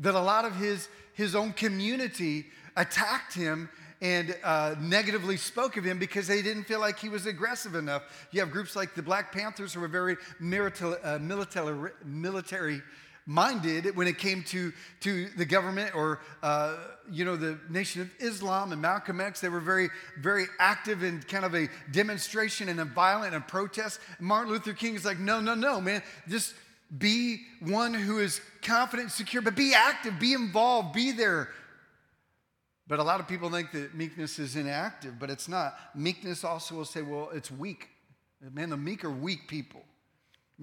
[0.00, 3.68] that a lot of his, his own community attacked him
[4.02, 8.02] and uh, negatively spoke of him because they didn't feel like he was aggressive enough.
[8.32, 12.82] You have groups like the Black Panthers who were very military, uh, military, military
[13.26, 16.76] minded when it came to, to the government or uh,
[17.10, 21.20] you know the nation of islam and malcolm x they were very very active in
[21.22, 25.38] kind of a demonstration and a violent and protest martin luther king is like no
[25.38, 26.54] no no man just
[26.96, 31.50] be one who is confident and secure but be active be involved be there
[32.86, 35.74] but a lot of people think that meekness is inactive, but it's not.
[35.94, 37.88] Meekness also will say, well, it's weak.
[38.52, 39.82] Man, the meek are weak people.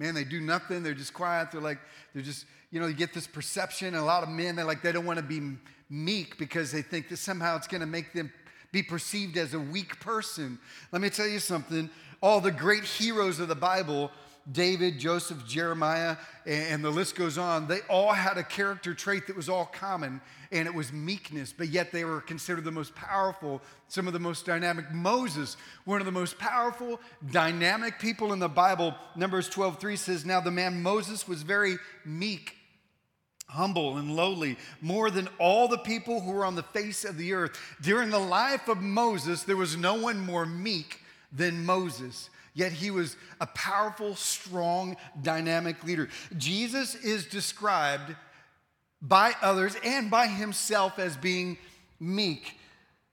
[0.02, 0.82] Man, they do nothing.
[0.82, 1.52] They're just quiet.
[1.52, 1.78] They're like,
[2.12, 3.86] they're just, you know, you get this perception.
[3.86, 5.40] And a lot of men, they're like, they don't want to be
[5.88, 8.32] meek because they think that somehow it's going to make them
[8.72, 10.58] be perceived as a weak person.
[10.90, 11.88] Let me tell you something.
[12.20, 14.10] All the great heroes of the Bible,
[14.50, 19.36] David, Joseph, Jeremiah, and the list goes on, they all had a character trait that
[19.36, 23.62] was all common, and it was meekness, but yet they were considered the most powerful,
[23.88, 24.90] some of the most dynamic.
[24.90, 27.00] Moses, one of the most powerful,
[27.30, 28.94] dynamic people in the Bible.
[29.14, 32.56] Numbers 12 3 says, Now the man Moses was very meek
[33.52, 37.34] humble and lowly, more than all the people who were on the face of the
[37.34, 37.58] earth.
[37.82, 41.00] During the life of Moses, there was no one more meek
[41.30, 42.30] than Moses.
[42.54, 46.08] Yet he was a powerful, strong, dynamic leader.
[46.36, 48.14] Jesus is described
[49.00, 51.56] by others and by himself as being
[51.98, 52.56] meek.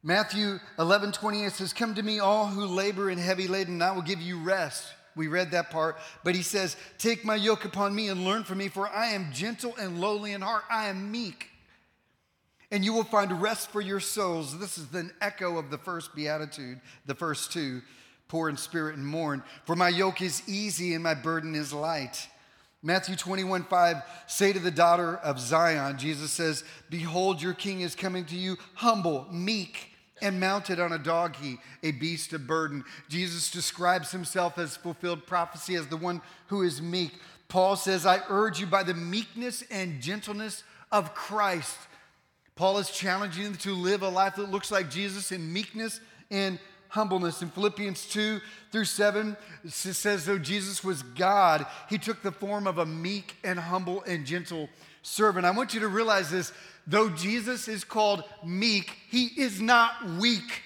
[0.03, 3.91] Matthew 11 28 says, Come to me, all who labor and heavy laden, and I
[3.91, 4.85] will give you rest.
[5.15, 8.59] We read that part, but he says, Take my yoke upon me and learn from
[8.59, 10.63] me, for I am gentle and lowly in heart.
[10.69, 11.49] I am meek,
[12.71, 14.57] and you will find rest for your souls.
[14.59, 17.81] This is an echo of the first beatitude, the first two
[18.29, 19.43] poor in spirit and mourn.
[19.65, 22.29] For my yoke is easy and my burden is light.
[22.81, 27.93] Matthew 21, 5, say to the daughter of Zion, Jesus says, Behold, your king is
[27.93, 29.89] coming to you, humble, meek,
[30.21, 32.85] and mounted on a donkey, a beast of burden.
[33.09, 37.11] Jesus describes himself as fulfilled prophecy as the one who is meek.
[37.49, 41.77] Paul says, I urge you by the meekness and gentleness of Christ.
[42.55, 45.99] Paul is challenging them to live a life that looks like Jesus in meekness
[46.31, 47.41] and humbleness.
[47.41, 48.39] In Philippians 2
[48.71, 53.35] through 7, it says, though Jesus was God, he took the form of a meek
[53.43, 54.69] and humble and gentle
[55.01, 55.45] servant.
[55.45, 56.51] I want you to realize this
[56.85, 60.63] though Jesus is called meek, he is not weak.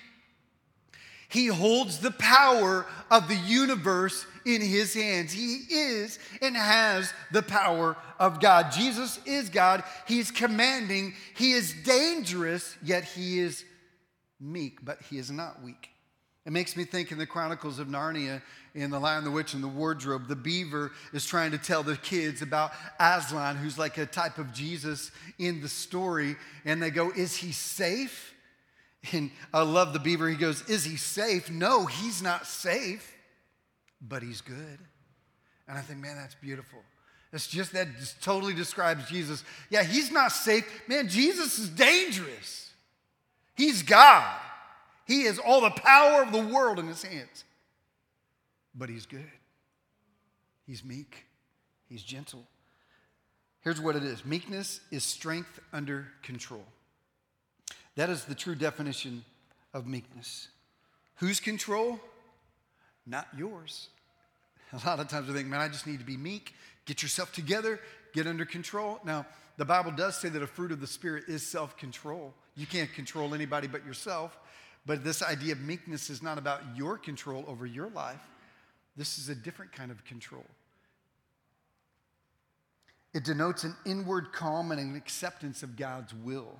[1.27, 5.31] He holds the power of the universe in his hands.
[5.31, 8.71] He is and has the power of God.
[8.71, 9.83] Jesus is God.
[10.07, 11.15] He's commanding.
[11.35, 13.65] He is dangerous, yet he is
[14.39, 15.92] meek, but he is not weak.
[16.45, 18.41] It makes me think in the Chronicles of Narnia,
[18.75, 21.95] in The Lion, the Witch, and the Wardrobe, the beaver is trying to tell the
[21.95, 26.35] kids about Aslan, who's like a type of Jesus in the story.
[26.65, 28.33] And they go, Is he safe?
[29.11, 30.29] And I love the beaver.
[30.29, 31.49] He goes, Is he safe?
[31.49, 33.13] No, he's not safe,
[34.01, 34.79] but he's good.
[35.67, 36.79] And I think, man, that's beautiful.
[37.31, 39.43] It's just that just totally describes Jesus.
[39.69, 40.65] Yeah, he's not safe.
[40.87, 42.71] Man, Jesus is dangerous.
[43.55, 44.39] He's God.
[45.05, 47.43] He has all the power of the world in his hands.
[48.75, 49.31] But he's good.
[50.65, 51.25] He's meek.
[51.89, 52.43] He's gentle.
[53.61, 56.65] Here's what it is meekness is strength under control.
[57.95, 59.23] That is the true definition
[59.73, 60.47] of meekness.
[61.17, 61.99] Whose control?
[63.05, 63.89] Not yours.
[64.73, 67.31] A lot of times we think, man, I just need to be meek, get yourself
[67.31, 67.79] together,
[68.13, 68.99] get under control.
[69.05, 69.25] Now,
[69.57, 72.33] the Bible does say that a fruit of the Spirit is self control.
[72.55, 74.37] You can't control anybody but yourself.
[74.85, 78.21] But this idea of meekness is not about your control over your life.
[78.97, 80.45] This is a different kind of control.
[83.13, 86.57] It denotes an inward calm and an acceptance of God's will,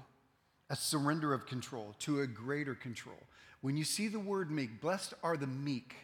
[0.70, 3.18] a surrender of control to a greater control.
[3.62, 5.96] When you see the word meek, blessed are the meek,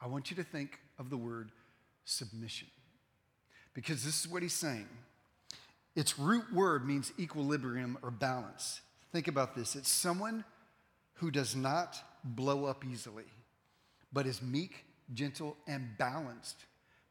[0.00, 1.50] I want you to think of the word
[2.04, 2.68] submission.
[3.74, 4.88] Because this is what he's saying.
[5.94, 8.80] Its root word means equilibrium or balance.
[9.12, 10.44] Think about this it's someone
[11.14, 13.24] who does not blow up easily,
[14.12, 16.64] but is meek, gentle, and balanced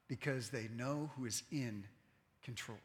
[0.07, 1.85] because they know who is in
[2.43, 2.77] control.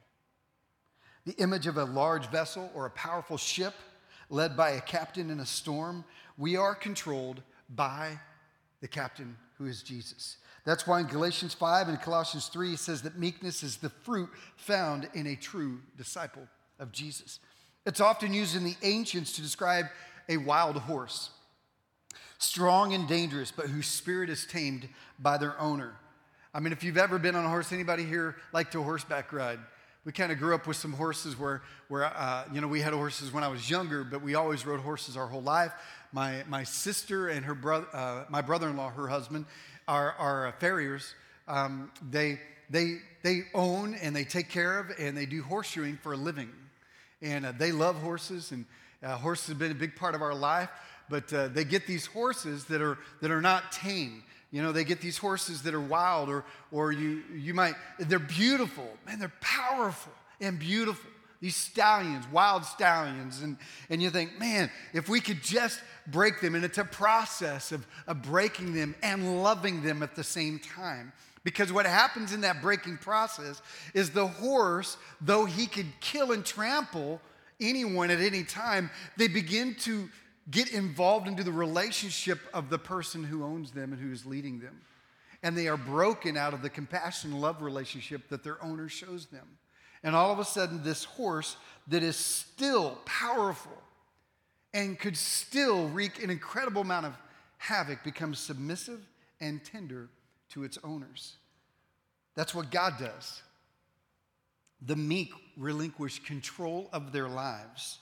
[1.24, 3.74] The image of a large vessel or a powerful ship
[4.30, 6.04] led by a captain in a storm,
[6.38, 7.42] we are controlled
[7.74, 8.18] by
[8.80, 10.36] the captain who is Jesus.
[10.64, 14.28] That's why in Galatians 5 and Colossians 3 it says that meekness is the fruit
[14.56, 16.46] found in a true disciple
[16.78, 17.38] of Jesus.
[17.86, 19.86] It's often used in the ancients to describe
[20.28, 21.30] a wild horse,
[22.38, 25.94] strong and dangerous, but whose spirit is tamed by their owner.
[26.52, 29.58] I mean, if you've ever been on a horse, anybody here like to horseback ride?
[30.06, 32.92] We kind of grew up with some horses where, where uh, you know, we had
[32.92, 35.72] horses when I was younger, but we always rode horses our whole life.
[36.12, 39.46] My, my sister and her brother, uh, my brother-in-law, her husband,
[39.88, 41.14] are, are uh, farriers.
[41.48, 46.12] Um, they, they, they own and they take care of and they do horseshoeing for
[46.12, 46.50] a living.
[47.20, 48.64] And uh, they love horses and
[49.02, 50.68] uh, horses have been a big part of our life,
[51.08, 54.22] but uh, they get these horses that are, that are not tame.
[54.50, 58.18] You know, they get these horses that are wild, or, or you, you might, they're
[58.18, 58.88] beautiful.
[59.06, 61.10] Man, they're powerful and beautiful.
[61.40, 63.42] These stallions, wild stallions.
[63.42, 63.58] And,
[63.90, 67.86] and you think, man, if we could just break them, and it's a process of,
[68.06, 71.12] of breaking them and loving them at the same time.
[71.44, 73.62] Because what happens in that breaking process
[73.94, 77.20] is the horse, though he could kill and trample,
[77.60, 80.08] anyone at any time, they begin to
[80.50, 84.60] get involved into the relationship of the person who owns them and who is leading
[84.60, 84.80] them.
[85.42, 89.26] And they are broken out of the compassion and love relationship that their owner shows
[89.26, 89.46] them.
[90.02, 91.56] And all of a sudden, this horse
[91.88, 93.76] that is still powerful
[94.72, 97.14] and could still wreak an incredible amount of
[97.58, 99.00] havoc becomes submissive
[99.40, 100.08] and tender
[100.50, 101.36] to its owners.
[102.34, 103.42] That's what God does.
[104.84, 107.98] The meek relinquish control of their lives.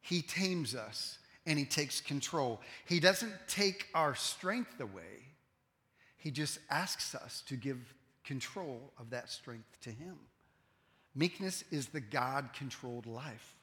[0.00, 2.60] He tames us and He takes control.
[2.86, 5.26] He doesn't take our strength away,
[6.16, 7.94] He just asks us to give
[8.24, 10.18] control of that strength to Him.
[11.14, 13.54] Meekness is the God controlled life.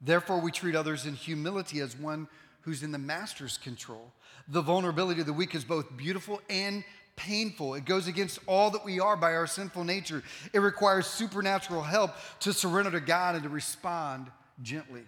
[0.00, 2.28] Therefore, we treat others in humility as one
[2.60, 4.12] who's in the master's control.
[4.48, 6.84] The vulnerability of the weak is both beautiful and
[7.16, 7.74] painful.
[7.74, 10.22] It goes against all that we are by our sinful nature.
[10.52, 14.30] It requires supernatural help to surrender to God and to respond
[14.62, 15.02] gently.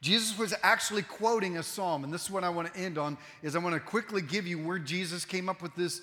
[0.00, 3.16] Jesus was actually quoting a psalm, and this is what I want to end on
[3.42, 6.00] is I want to quickly give you where Jesus came up with this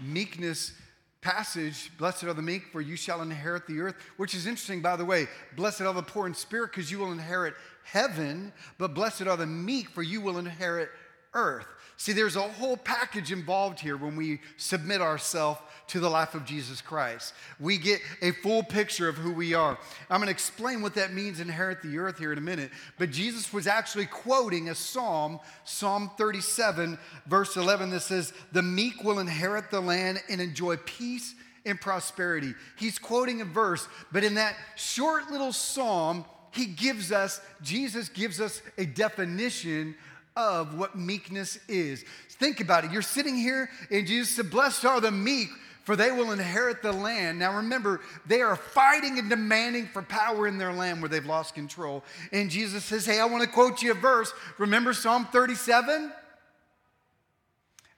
[0.00, 0.72] meekness
[1.20, 4.96] passage, blessed are the meek, for you shall inherit the earth, which is interesting, by
[4.96, 5.26] the way.
[5.56, 7.54] Blessed are the poor in spirit, because you will inherit
[7.84, 10.90] heaven, but blessed are the meek, for you will inherit
[11.38, 11.66] earth.
[11.96, 16.44] See, there's a whole package involved here when we submit ourselves to the life of
[16.44, 17.34] Jesus Christ.
[17.58, 19.76] We get a full picture of who we are.
[20.08, 22.70] I'm going to explain what that means, inherit the earth, here in a minute.
[22.98, 29.02] But Jesus was actually quoting a psalm, Psalm 37, verse 11, that says, The meek
[29.02, 31.34] will inherit the land and enjoy peace
[31.66, 32.54] and prosperity.
[32.76, 38.40] He's quoting a verse, but in that short little psalm, he gives us, Jesus gives
[38.40, 39.96] us a definition
[40.38, 42.04] of what meekness is.
[42.30, 42.92] Think about it.
[42.92, 45.48] You're sitting here and Jesus said, Blessed are the meek,
[45.82, 47.40] for they will inherit the land.
[47.40, 51.56] Now remember, they are fighting and demanding for power in their land where they've lost
[51.56, 52.04] control.
[52.30, 54.32] And Jesus says, Hey, I want to quote you a verse.
[54.58, 56.12] Remember Psalm 37?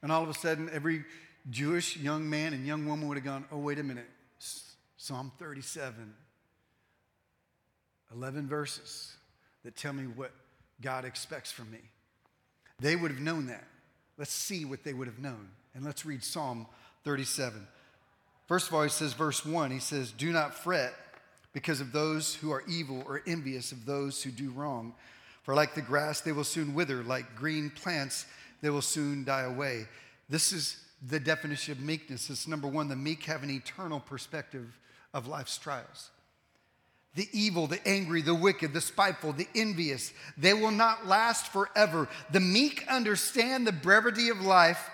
[0.03, 1.05] And all of a sudden, every
[1.51, 4.09] Jewish young man and young woman would have gone, Oh, wait a minute.
[4.97, 6.15] Psalm 37.
[8.15, 9.15] 11 verses
[9.65, 10.33] that tell me what
[10.81, 11.79] God expects from me.
[12.81, 13.65] They would have known that.
[14.19, 15.49] Let's see what they would have known.
[15.75, 16.67] And let's read Psalm
[17.05, 17.67] 37.
[18.47, 20.93] First of all, he says, verse 1, he says, Do not fret
[21.53, 24.95] because of those who are evil or envious of those who do wrong.
[25.43, 28.27] For like the grass, they will soon wither, like green plants,
[28.61, 29.87] they will soon die away.
[30.29, 30.77] This is
[31.09, 32.29] the definition of meekness.
[32.29, 34.79] It's number one, the meek have an eternal perspective
[35.15, 36.11] of life's trials
[37.15, 40.13] the evil, the angry, the wicked, the spiteful, the envious.
[40.37, 42.09] They will not last forever.
[42.31, 44.89] The meek understand the brevity of life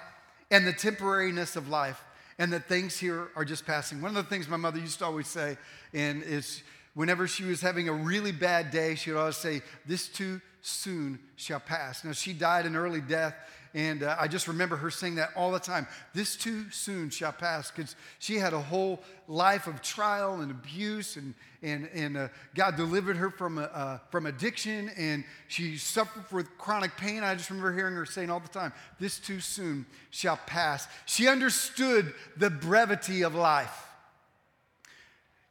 [0.50, 2.02] and the temporariness of life,
[2.38, 4.00] and that things here are just passing.
[4.00, 5.58] One of the things my mother used to always say,
[5.92, 6.62] and is
[6.94, 11.18] whenever she was having a really bad day, she would always say, This too soon
[11.36, 12.04] shall pass.
[12.04, 13.34] Now, she died an early death,
[13.76, 15.86] and uh, I just remember her saying that all the time.
[16.14, 21.16] This too soon shall pass because she had a whole life of trial and abuse,
[21.16, 26.56] and, and, and uh, God delivered her from, uh, from addiction, and she suffered with
[26.56, 27.22] chronic pain.
[27.22, 30.88] I just remember hearing her saying all the time, This too soon shall pass.
[31.04, 33.82] She understood the brevity of life.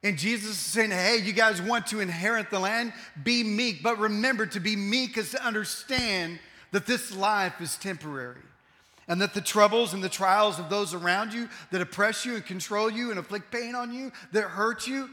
[0.02, 2.94] And Jesus is saying, hey, you guys want to inherit the land?
[3.24, 3.82] Be meek.
[3.82, 6.38] But remember, to be meek is to understand
[6.72, 8.42] that this life is temporary
[9.08, 12.46] and that the troubles and the trials of those around you that oppress you and
[12.46, 15.10] control you and inflict pain on you, that hurt you,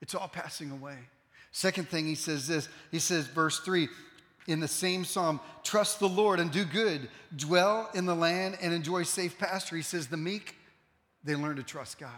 [0.00, 0.98] it's all passing away.
[1.50, 3.88] Second thing he says this he says, verse 3
[4.48, 8.74] in the same psalm, trust the Lord and do good, dwell in the land and
[8.74, 9.76] enjoy safe pasture.
[9.76, 10.56] He says, the meek,
[11.22, 12.10] they learn to trust God.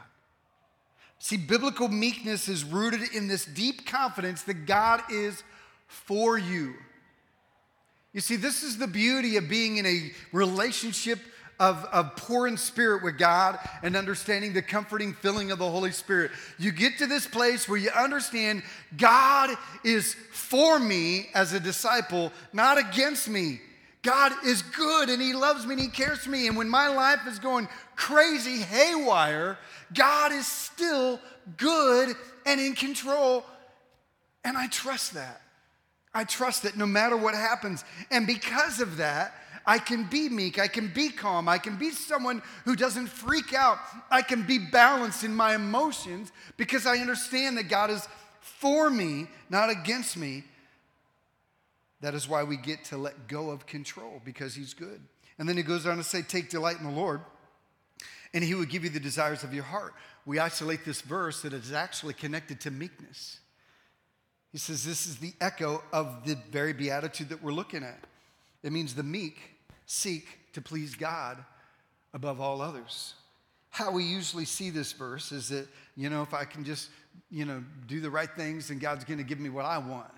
[1.18, 5.42] See, biblical meekness is rooted in this deep confidence that God is
[5.86, 6.74] for you.
[8.14, 11.18] You see, this is the beauty of being in a relationship
[11.58, 15.90] of, of poor in spirit with God and understanding the comforting filling of the Holy
[15.90, 16.30] Spirit.
[16.58, 18.62] You get to this place where you understand
[18.96, 19.50] God
[19.84, 23.60] is for me as a disciple, not against me.
[24.02, 26.46] God is good and He loves me and He cares for me.
[26.46, 29.58] And when my life is going crazy haywire,
[29.92, 31.18] God is still
[31.56, 32.14] good
[32.46, 33.44] and in control.
[34.44, 35.40] And I trust that.
[36.14, 37.84] I trust that no matter what happens.
[38.10, 39.34] And because of that,
[39.66, 40.58] I can be meek.
[40.58, 41.48] I can be calm.
[41.48, 43.78] I can be someone who doesn't freak out.
[44.10, 48.06] I can be balanced in my emotions because I understand that God is
[48.40, 50.44] for me, not against me.
[52.02, 55.00] That is why we get to let go of control because He's good.
[55.38, 57.22] And then He goes on to say, Take delight in the Lord,
[58.34, 59.94] and He will give you the desires of your heart.
[60.26, 63.40] We isolate this verse that is actually connected to meekness.
[64.54, 67.98] He says this is the echo of the very beatitude that we're looking at.
[68.62, 69.36] It means the meek
[69.84, 71.44] seek to please God
[72.14, 73.14] above all others.
[73.70, 76.90] How we usually see this verse is that, you know, if I can just,
[77.32, 80.12] you know, do the right things, then God's going to give me what I want.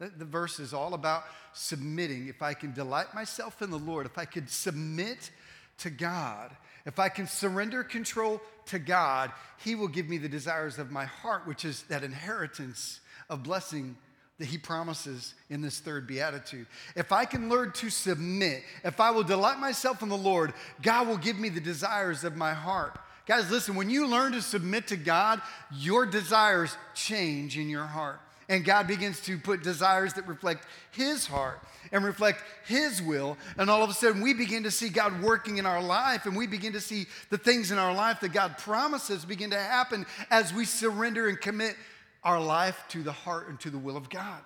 [0.00, 2.26] The verse is all about submitting.
[2.26, 5.30] If I can delight myself in the Lord, if I could submit
[5.78, 6.50] to God,
[6.86, 11.04] if I can surrender control to God, He will give me the desires of my
[11.04, 12.98] heart, which is that inheritance
[13.28, 13.96] of blessing
[14.38, 16.66] that he promises in this third beatitude.
[16.96, 20.52] If I can learn to submit, if I will delight myself in the Lord,
[20.82, 22.98] God will give me the desires of my heart.
[23.26, 25.40] Guys, listen, when you learn to submit to God,
[25.72, 28.20] your desires change in your heart.
[28.48, 31.60] And God begins to put desires that reflect His heart
[31.92, 33.38] and reflect His will.
[33.56, 36.36] And all of a sudden, we begin to see God working in our life, and
[36.36, 40.04] we begin to see the things in our life that God promises begin to happen
[40.30, 41.76] as we surrender and commit
[42.24, 44.40] our life to the heart and to the will of God.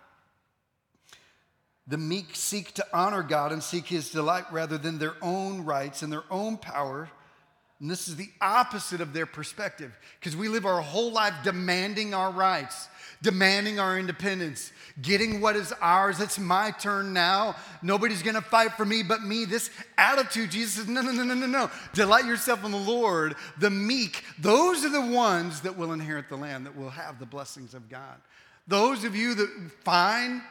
[1.86, 6.02] The meek seek to honor God and seek his delight rather than their own rights
[6.02, 7.08] and their own power.
[7.80, 12.12] And this is the opposite of their perspective because we live our whole life demanding
[12.12, 12.88] our rights,
[13.22, 16.20] demanding our independence, getting what is ours.
[16.20, 17.54] It's my turn now.
[17.80, 19.44] Nobody's going to fight for me but me.
[19.44, 21.70] This attitude, Jesus says, no, no, no, no, no, no.
[21.94, 23.36] Delight yourself in the Lord.
[23.58, 27.26] The meek, those are the ones that will inherit the land, that will have the
[27.26, 28.16] blessings of God.
[28.66, 30.42] Those of you that find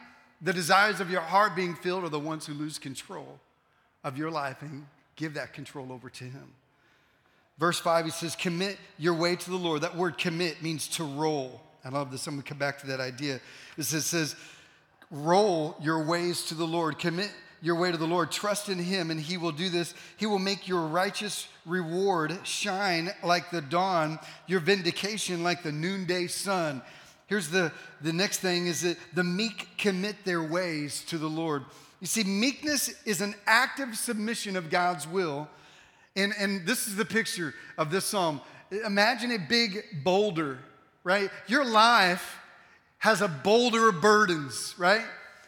[0.41, 3.39] the desires of your heart being filled are the ones who lose control
[4.03, 4.85] of your life and
[5.17, 6.53] give that control over to Him.
[7.57, 9.81] Verse 5, he says, Commit your way to the Lord.
[9.81, 11.61] That word commit means to roll.
[11.83, 12.27] I love this.
[12.27, 13.39] I'm going to come back to that idea.
[13.77, 14.35] It says,
[15.09, 16.99] roll your ways to the Lord.
[16.99, 17.31] Commit
[17.61, 18.31] your way to the Lord.
[18.31, 19.93] Trust in Him, and He will do this.
[20.17, 26.27] He will make your righteous reward shine like the dawn, your vindication like the noonday
[26.27, 26.81] sun.
[27.27, 31.65] Here's the, the next thing is that the meek commit their ways to the Lord.
[31.99, 35.49] You see, meekness is an active submission of God's will.
[36.17, 38.41] And, and this is the picture of this psalm.
[38.83, 40.59] Imagine a big boulder
[41.07, 41.29] right?
[41.47, 42.37] Your life
[42.97, 45.05] has a boulder of burdens, right?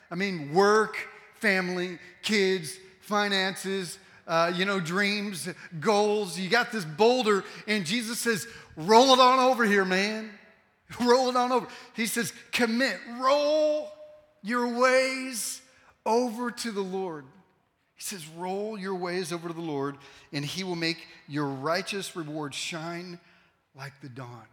[0.10, 0.96] I mean, work,
[1.36, 5.50] family, kids, finances, uh, you know, dreams,
[5.82, 6.40] goals.
[6.40, 8.48] You got this boulder, and Jesus says,
[8.78, 10.30] roll it on over here, man.
[11.02, 11.68] roll it on over.
[11.94, 13.92] He says, commit, roll
[14.42, 15.62] your ways
[16.06, 17.26] over to the Lord.
[18.00, 19.98] He says, roll your ways over to the Lord,
[20.32, 23.20] and he will make your righteous reward shine
[23.76, 24.46] like the dawn.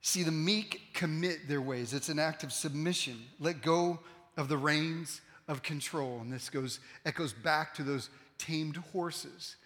[0.00, 1.92] See, the meek commit their ways.
[1.92, 3.18] It's an act of submission.
[3.38, 3.98] Let go
[4.38, 6.20] of the reins of control.
[6.22, 8.08] And this goes, echoes back to those
[8.38, 9.56] tamed horses.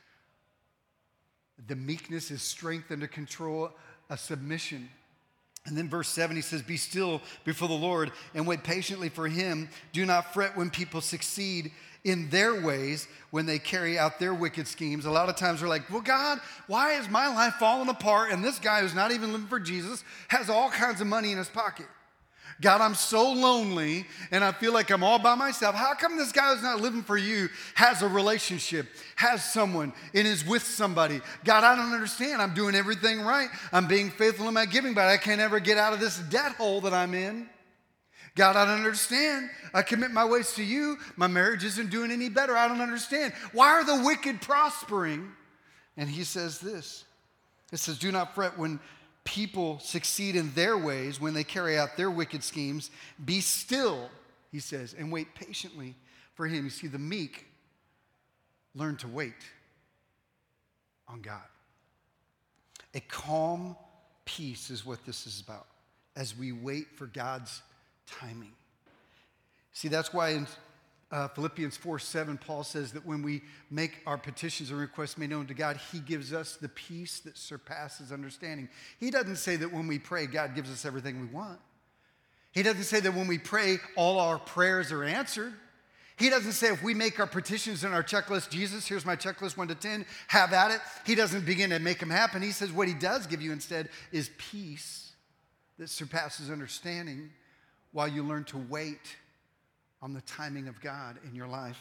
[1.68, 3.70] The meekness is strength under control,
[4.10, 4.88] a submission.
[5.66, 9.28] And then verse 7, he says, Be still before the Lord and wait patiently for
[9.28, 9.68] him.
[9.92, 11.72] Do not fret when people succeed
[12.04, 15.06] in their ways when they carry out their wicked schemes.
[15.06, 18.30] A lot of times we're like, well, God, why is my life falling apart?
[18.30, 21.38] And this guy who's not even living for Jesus has all kinds of money in
[21.38, 21.86] his pocket.
[22.60, 25.74] God, I'm so lonely and I feel like I'm all by myself.
[25.74, 28.86] How come this guy who's not living for you has a relationship,
[29.16, 31.20] has someone, and is with somebody?
[31.44, 32.40] God, I don't understand.
[32.40, 33.48] I'm doing everything right.
[33.72, 36.52] I'm being faithful in my giving, but I can't ever get out of this debt
[36.52, 37.48] hole that I'm in.
[38.36, 39.48] God, I don't understand.
[39.72, 40.96] I commit my ways to you.
[41.16, 42.56] My marriage isn't doing any better.
[42.56, 43.32] I don't understand.
[43.52, 45.30] Why are the wicked prospering?
[45.96, 47.04] And he says this
[47.72, 48.80] It says, Do not fret when
[49.24, 52.90] people succeed in their ways, when they carry out their wicked schemes.
[53.24, 54.10] Be still,
[54.52, 55.94] he says, and wait patiently
[56.34, 56.64] for him.
[56.64, 57.46] You see, the meek
[58.74, 59.32] learn to wait
[61.08, 61.40] on God.
[62.94, 63.76] A calm
[64.24, 65.66] peace is what this is about
[66.16, 67.62] as we wait for God's
[68.06, 68.52] timing.
[69.72, 70.46] See, that's why in
[71.14, 75.30] uh, Philippians 4 7, Paul says that when we make our petitions and requests made
[75.30, 78.68] known to God, He gives us the peace that surpasses understanding.
[78.98, 81.60] He doesn't say that when we pray, God gives us everything we want.
[82.50, 85.52] He doesn't say that when we pray, all our prayers are answered.
[86.16, 89.56] He doesn't say if we make our petitions in our checklist, Jesus, here's my checklist,
[89.56, 90.80] one to 10, have at it.
[91.06, 92.42] He doesn't begin to make them happen.
[92.42, 95.12] He says what he does give you instead is peace
[95.78, 97.30] that surpasses understanding
[97.92, 99.16] while you learn to wait
[100.04, 101.80] on the timing of God in your life.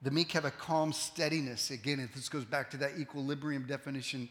[0.00, 1.70] The meek have a calm steadiness.
[1.70, 4.30] Again, if this goes back to that equilibrium definition,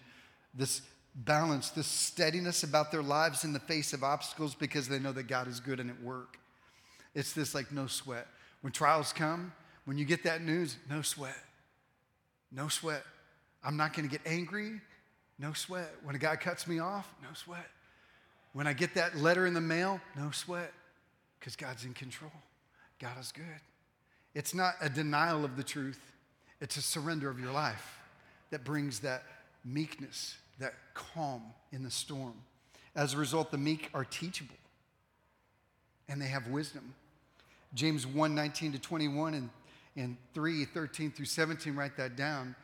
[0.56, 0.82] this
[1.14, 5.28] balance, this steadiness about their lives in the face of obstacles because they know that
[5.28, 6.40] God is good and at work.
[7.14, 8.26] It's this like no sweat.
[8.62, 9.54] When trials come,
[9.86, 11.38] when you get that news, no sweat.
[12.52, 13.04] No sweat.
[13.64, 14.82] I'm not going to get angry.
[15.38, 15.94] No sweat.
[16.02, 17.70] When a guy cuts me off, no sweat.
[18.54, 20.74] When I get that letter in the mail, no sweat,
[21.40, 22.32] because God's in control.
[23.02, 23.44] God is good.
[24.36, 26.00] It's not a denial of the truth,
[26.62, 28.00] it's a surrender of your life
[28.52, 29.24] that brings that
[29.66, 31.42] meekness, that calm
[31.72, 32.36] in the storm.
[32.96, 34.56] As a result, the meek are teachable
[36.08, 36.94] and they have wisdom.
[37.74, 39.50] James 1 19 to 21 and,
[39.96, 42.56] and 3 13 through 17, write that down.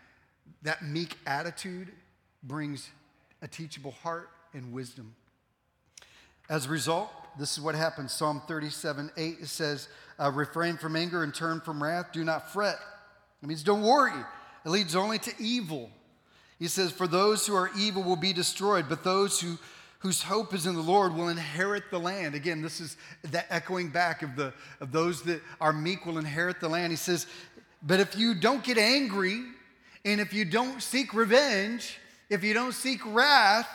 [0.61, 1.91] That meek attitude
[2.43, 2.89] brings
[3.41, 5.15] a teachable heart and wisdom.
[6.49, 8.11] As a result, this is what happens.
[8.11, 9.87] Psalm 37 8 it says,
[10.19, 12.07] uh, Refrain from anger and turn from wrath.
[12.13, 12.77] Do not fret.
[13.41, 14.19] It means don't worry.
[14.65, 15.89] It leads only to evil.
[16.59, 19.57] He says, For those who are evil will be destroyed, but those who
[19.99, 22.35] whose hope is in the Lord will inherit the land.
[22.35, 26.59] Again, this is the echoing back of, the, of those that are meek will inherit
[26.59, 26.91] the land.
[26.91, 27.25] He says,
[27.81, 29.43] But if you don't get angry,
[30.05, 31.97] and if you don't seek revenge,
[32.29, 33.67] if you don't seek wrath,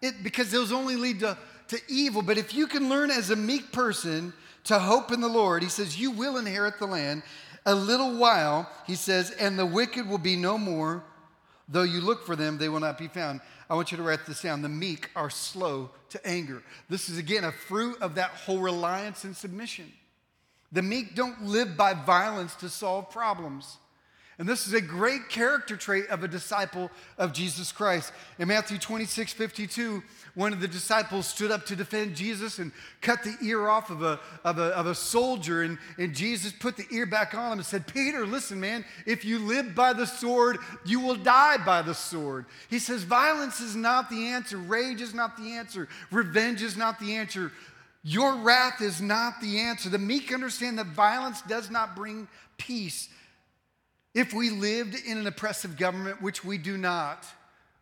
[0.00, 1.36] it, because those only lead to,
[1.68, 2.22] to evil.
[2.22, 4.32] But if you can learn as a meek person
[4.64, 7.22] to hope in the Lord, he says, you will inherit the land.
[7.66, 11.02] A little while, he says, and the wicked will be no more.
[11.68, 13.40] Though you look for them, they will not be found.
[13.68, 14.62] I want you to write this down.
[14.62, 16.62] The meek are slow to anger.
[16.88, 19.92] This is, again, a fruit of that whole reliance and submission.
[20.72, 23.76] The meek don't live by violence to solve problems.
[24.38, 28.12] And this is a great character trait of a disciple of Jesus Christ.
[28.38, 30.00] In Matthew 26, 52,
[30.36, 32.70] one of the disciples stood up to defend Jesus and
[33.00, 35.62] cut the ear off of a, of a, of a soldier.
[35.62, 39.24] And, and Jesus put the ear back on him and said, Peter, listen, man, if
[39.24, 42.46] you live by the sword, you will die by the sword.
[42.70, 47.00] He says, Violence is not the answer, rage is not the answer, revenge is not
[47.00, 47.50] the answer.
[48.04, 49.88] Your wrath is not the answer.
[49.88, 53.08] The meek understand that violence does not bring peace.
[54.14, 57.26] If we lived in an oppressive government, which we do not,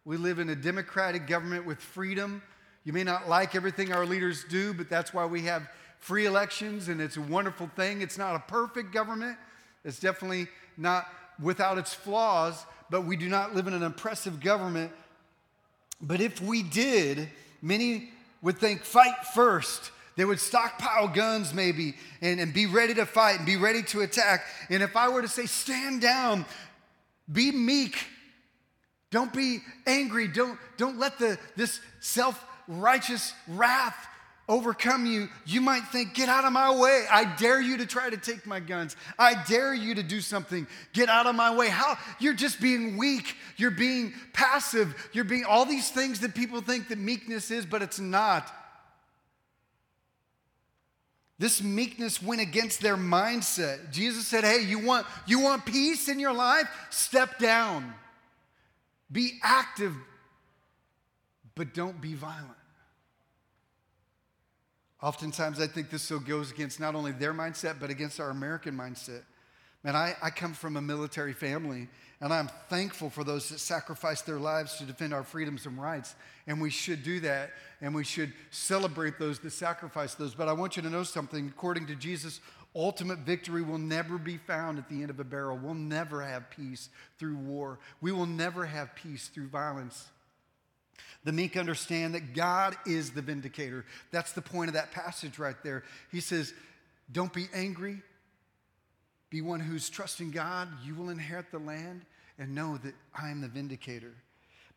[0.05, 2.43] we live in a democratic government with freedom.
[2.85, 5.69] You may not like everything our leaders do, but that's why we have
[5.99, 8.03] free elections, and it's a wonderful thing.
[8.03, 9.39] It's not a perfect government,
[9.85, 11.09] it's definitely not
[11.41, 14.93] without its flaws, but we do not live in an oppressive government.
[16.01, 17.29] But if we did,
[17.63, 18.11] many
[18.43, 23.37] would think fight first they would stockpile guns, maybe, and, and be ready to fight
[23.37, 24.45] and be ready to attack.
[24.71, 26.47] And if I were to say, stand down,
[27.31, 28.07] be meek,
[29.11, 33.97] don't be angry, don't, don't let the, this self righteous wrath
[34.49, 37.05] overcome you, you might think, Get out of my way.
[37.11, 38.97] I dare you to try to take my guns.
[39.19, 40.67] I dare you to do something.
[40.93, 41.69] Get out of my way.
[41.69, 41.99] How?
[42.19, 43.35] You're just being weak.
[43.57, 44.95] You're being passive.
[45.13, 48.51] You're being all these things that people think that meekness is, but it's not.
[51.39, 53.93] This meekness went against their mindset.
[53.93, 56.69] Jesus said, Hey, you want, you want peace in your life?
[56.91, 57.93] Step down.
[59.13, 59.95] Be active,
[61.55, 62.51] but don't be violent.
[65.03, 68.75] Oftentimes, I think this so goes against not only their mindset, but against our American
[68.75, 69.23] mindset.
[69.85, 71.87] Man, I, I come from a military family,
[72.21, 76.17] and I'm thankful for those that sacrifice their lives to defend our freedoms and rights.
[76.47, 80.35] And we should do that, and we should celebrate those that sacrifice those.
[80.35, 81.49] But I want you to know something.
[81.49, 82.41] According to Jesus,
[82.75, 85.59] ultimate victory will never be found at the end of a barrel.
[85.61, 86.89] We'll never have peace
[87.19, 90.09] through war, we will never have peace through violence.
[91.25, 93.85] The meek understand that God is the vindicator.
[94.13, 95.83] That's the point of that passage right there.
[96.13, 96.55] He says,
[97.11, 98.01] Don't be angry,
[99.31, 100.69] be one who's trusting God.
[100.85, 102.03] You will inherit the land
[102.39, 104.15] and know that I am the vindicator.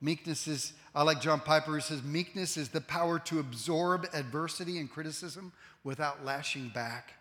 [0.01, 4.77] Meekness is, I like John Piper, who says, meekness is the power to absorb adversity
[4.79, 5.51] and criticism
[5.83, 7.13] without lashing back.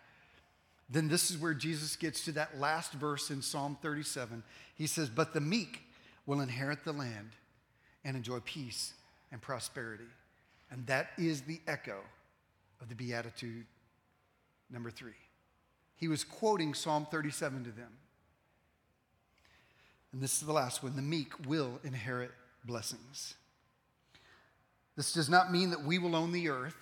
[0.89, 4.43] Then this is where Jesus gets to that last verse in Psalm 37.
[4.75, 5.81] He says, But the meek
[6.25, 7.31] will inherit the land
[8.03, 8.93] and enjoy peace
[9.31, 10.05] and prosperity.
[10.71, 11.97] And that is the echo
[12.81, 13.65] of the Beatitude
[14.71, 15.11] number three.
[15.95, 17.91] He was quoting Psalm 37 to them.
[20.11, 22.31] And this is the last one the meek will inherit
[22.65, 23.35] blessings.
[24.95, 26.75] This does not mean that we will own the earth.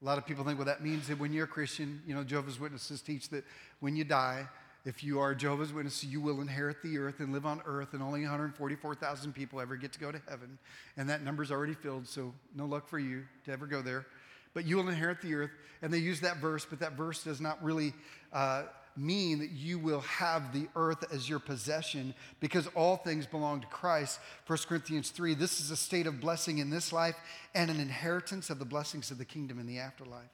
[0.00, 2.24] A lot of people think, well, that means that when you're a Christian, you know,
[2.24, 3.44] Jehovah's Witnesses teach that
[3.80, 4.48] when you die,
[4.84, 8.02] if you are Jehovah's Witness, you will inherit the earth and live on earth, and
[8.02, 10.58] only 144,000 people ever get to go to heaven.
[10.96, 14.06] And that number's already filled, so no luck for you to ever go there
[14.54, 15.50] but you will inherit the earth.
[15.80, 17.92] And they use that verse, but that verse does not really
[18.32, 18.64] uh,
[18.96, 23.66] mean that you will have the earth as your possession because all things belong to
[23.68, 24.20] Christ.
[24.46, 27.16] 1 Corinthians 3 this is a state of blessing in this life
[27.54, 30.30] and an inheritance of the blessings of the kingdom in the afterlife.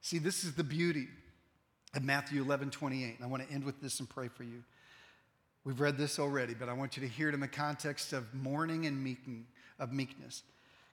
[0.00, 1.08] See, this is the beauty
[1.94, 3.16] of Matthew 11 28.
[3.16, 4.62] And I want to end with this and pray for you.
[5.64, 8.32] We've read this already, but I want you to hear it in the context of
[8.32, 9.46] mourning and meeking,
[9.80, 10.44] of meekness.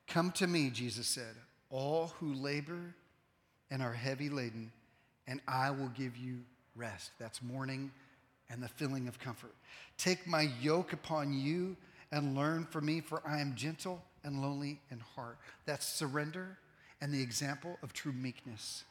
[0.07, 1.35] Come to me, Jesus said
[1.73, 2.93] all who labor
[3.71, 4.71] and are heavy laden,
[5.27, 6.41] and I will give you
[6.75, 7.11] rest.
[7.19, 7.91] That's mourning
[8.49, 9.53] and the feeling of comfort.
[9.97, 11.75] Take my yoke upon you
[12.11, 15.37] and learn from me, for I am gentle and lowly in heart.
[15.65, 16.57] That's surrender
[17.01, 18.83] and the example of true meekness.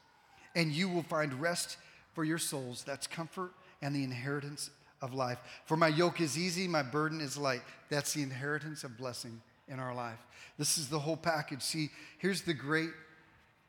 [0.55, 1.77] And you will find rest
[2.13, 2.83] for your souls.
[2.83, 4.69] That's comfort and the inheritance
[5.01, 5.39] of life.
[5.65, 7.61] For my yoke is easy, my burden is light.
[7.89, 10.19] That's the inheritance of blessing in our life.
[10.57, 11.61] This is the whole package.
[11.61, 12.91] See, here's the great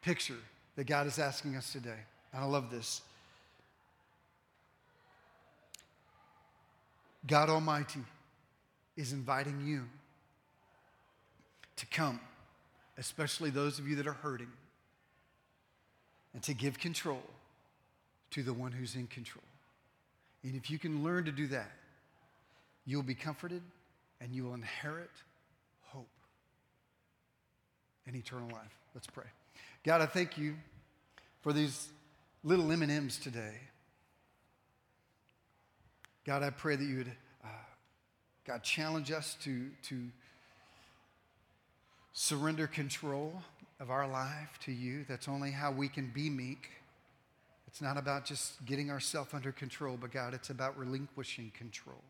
[0.03, 0.39] picture
[0.77, 1.99] that God is asking us today.
[2.33, 3.03] And I love this.
[7.27, 8.01] God Almighty
[8.97, 9.85] is inviting you
[11.77, 12.21] to come,
[12.99, 14.51] especially those of you that are hurting,
[16.33, 17.23] and to give control
[18.31, 19.45] to the one who's in control.
[20.43, 21.71] And if you can learn to do that,
[22.85, 23.63] you'll be comforted
[24.21, 25.11] and you will inherit
[25.87, 26.09] hope
[28.07, 28.77] and eternal life.
[28.95, 29.25] Let's pray.
[29.85, 30.57] God, I thank you
[31.41, 31.89] for these
[32.43, 33.55] little M&Ms today.
[36.25, 37.13] God, I pray that you would,
[37.45, 37.49] uh,
[38.47, 40.07] God, challenge us to, to
[42.13, 43.43] surrender control
[43.79, 45.05] of our life to you.
[45.07, 46.71] That's only how we can be meek.
[47.67, 52.03] It's not about just getting ourselves under control, but God, it's about relinquishing control.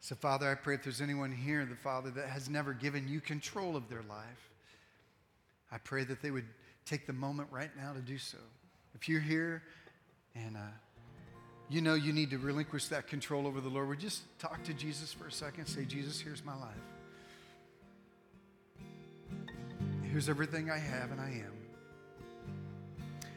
[0.00, 3.20] So, Father, I pray if there's anyone here, the Father, that has never given you
[3.20, 4.50] control of their life,
[5.70, 6.46] I pray that they would
[6.86, 8.38] take the moment right now to do so.
[8.94, 9.62] If you're here
[10.34, 10.60] and uh,
[11.70, 14.74] you know you need to relinquish that control over the Lord, would just talk to
[14.74, 15.66] Jesus for a second.
[15.66, 16.74] Say, Jesus, here's my life.
[20.02, 21.52] Here's everything I have and I am.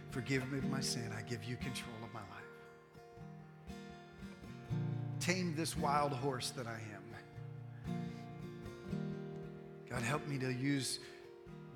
[0.09, 1.11] Forgive me of my sin.
[1.15, 2.29] I give you control of my life.
[5.19, 7.03] Tame this wild horse that I am.
[9.93, 10.97] God, help me to use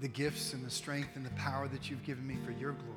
[0.02, 2.97] the gifts and the strength and the power that you've given me for your glory.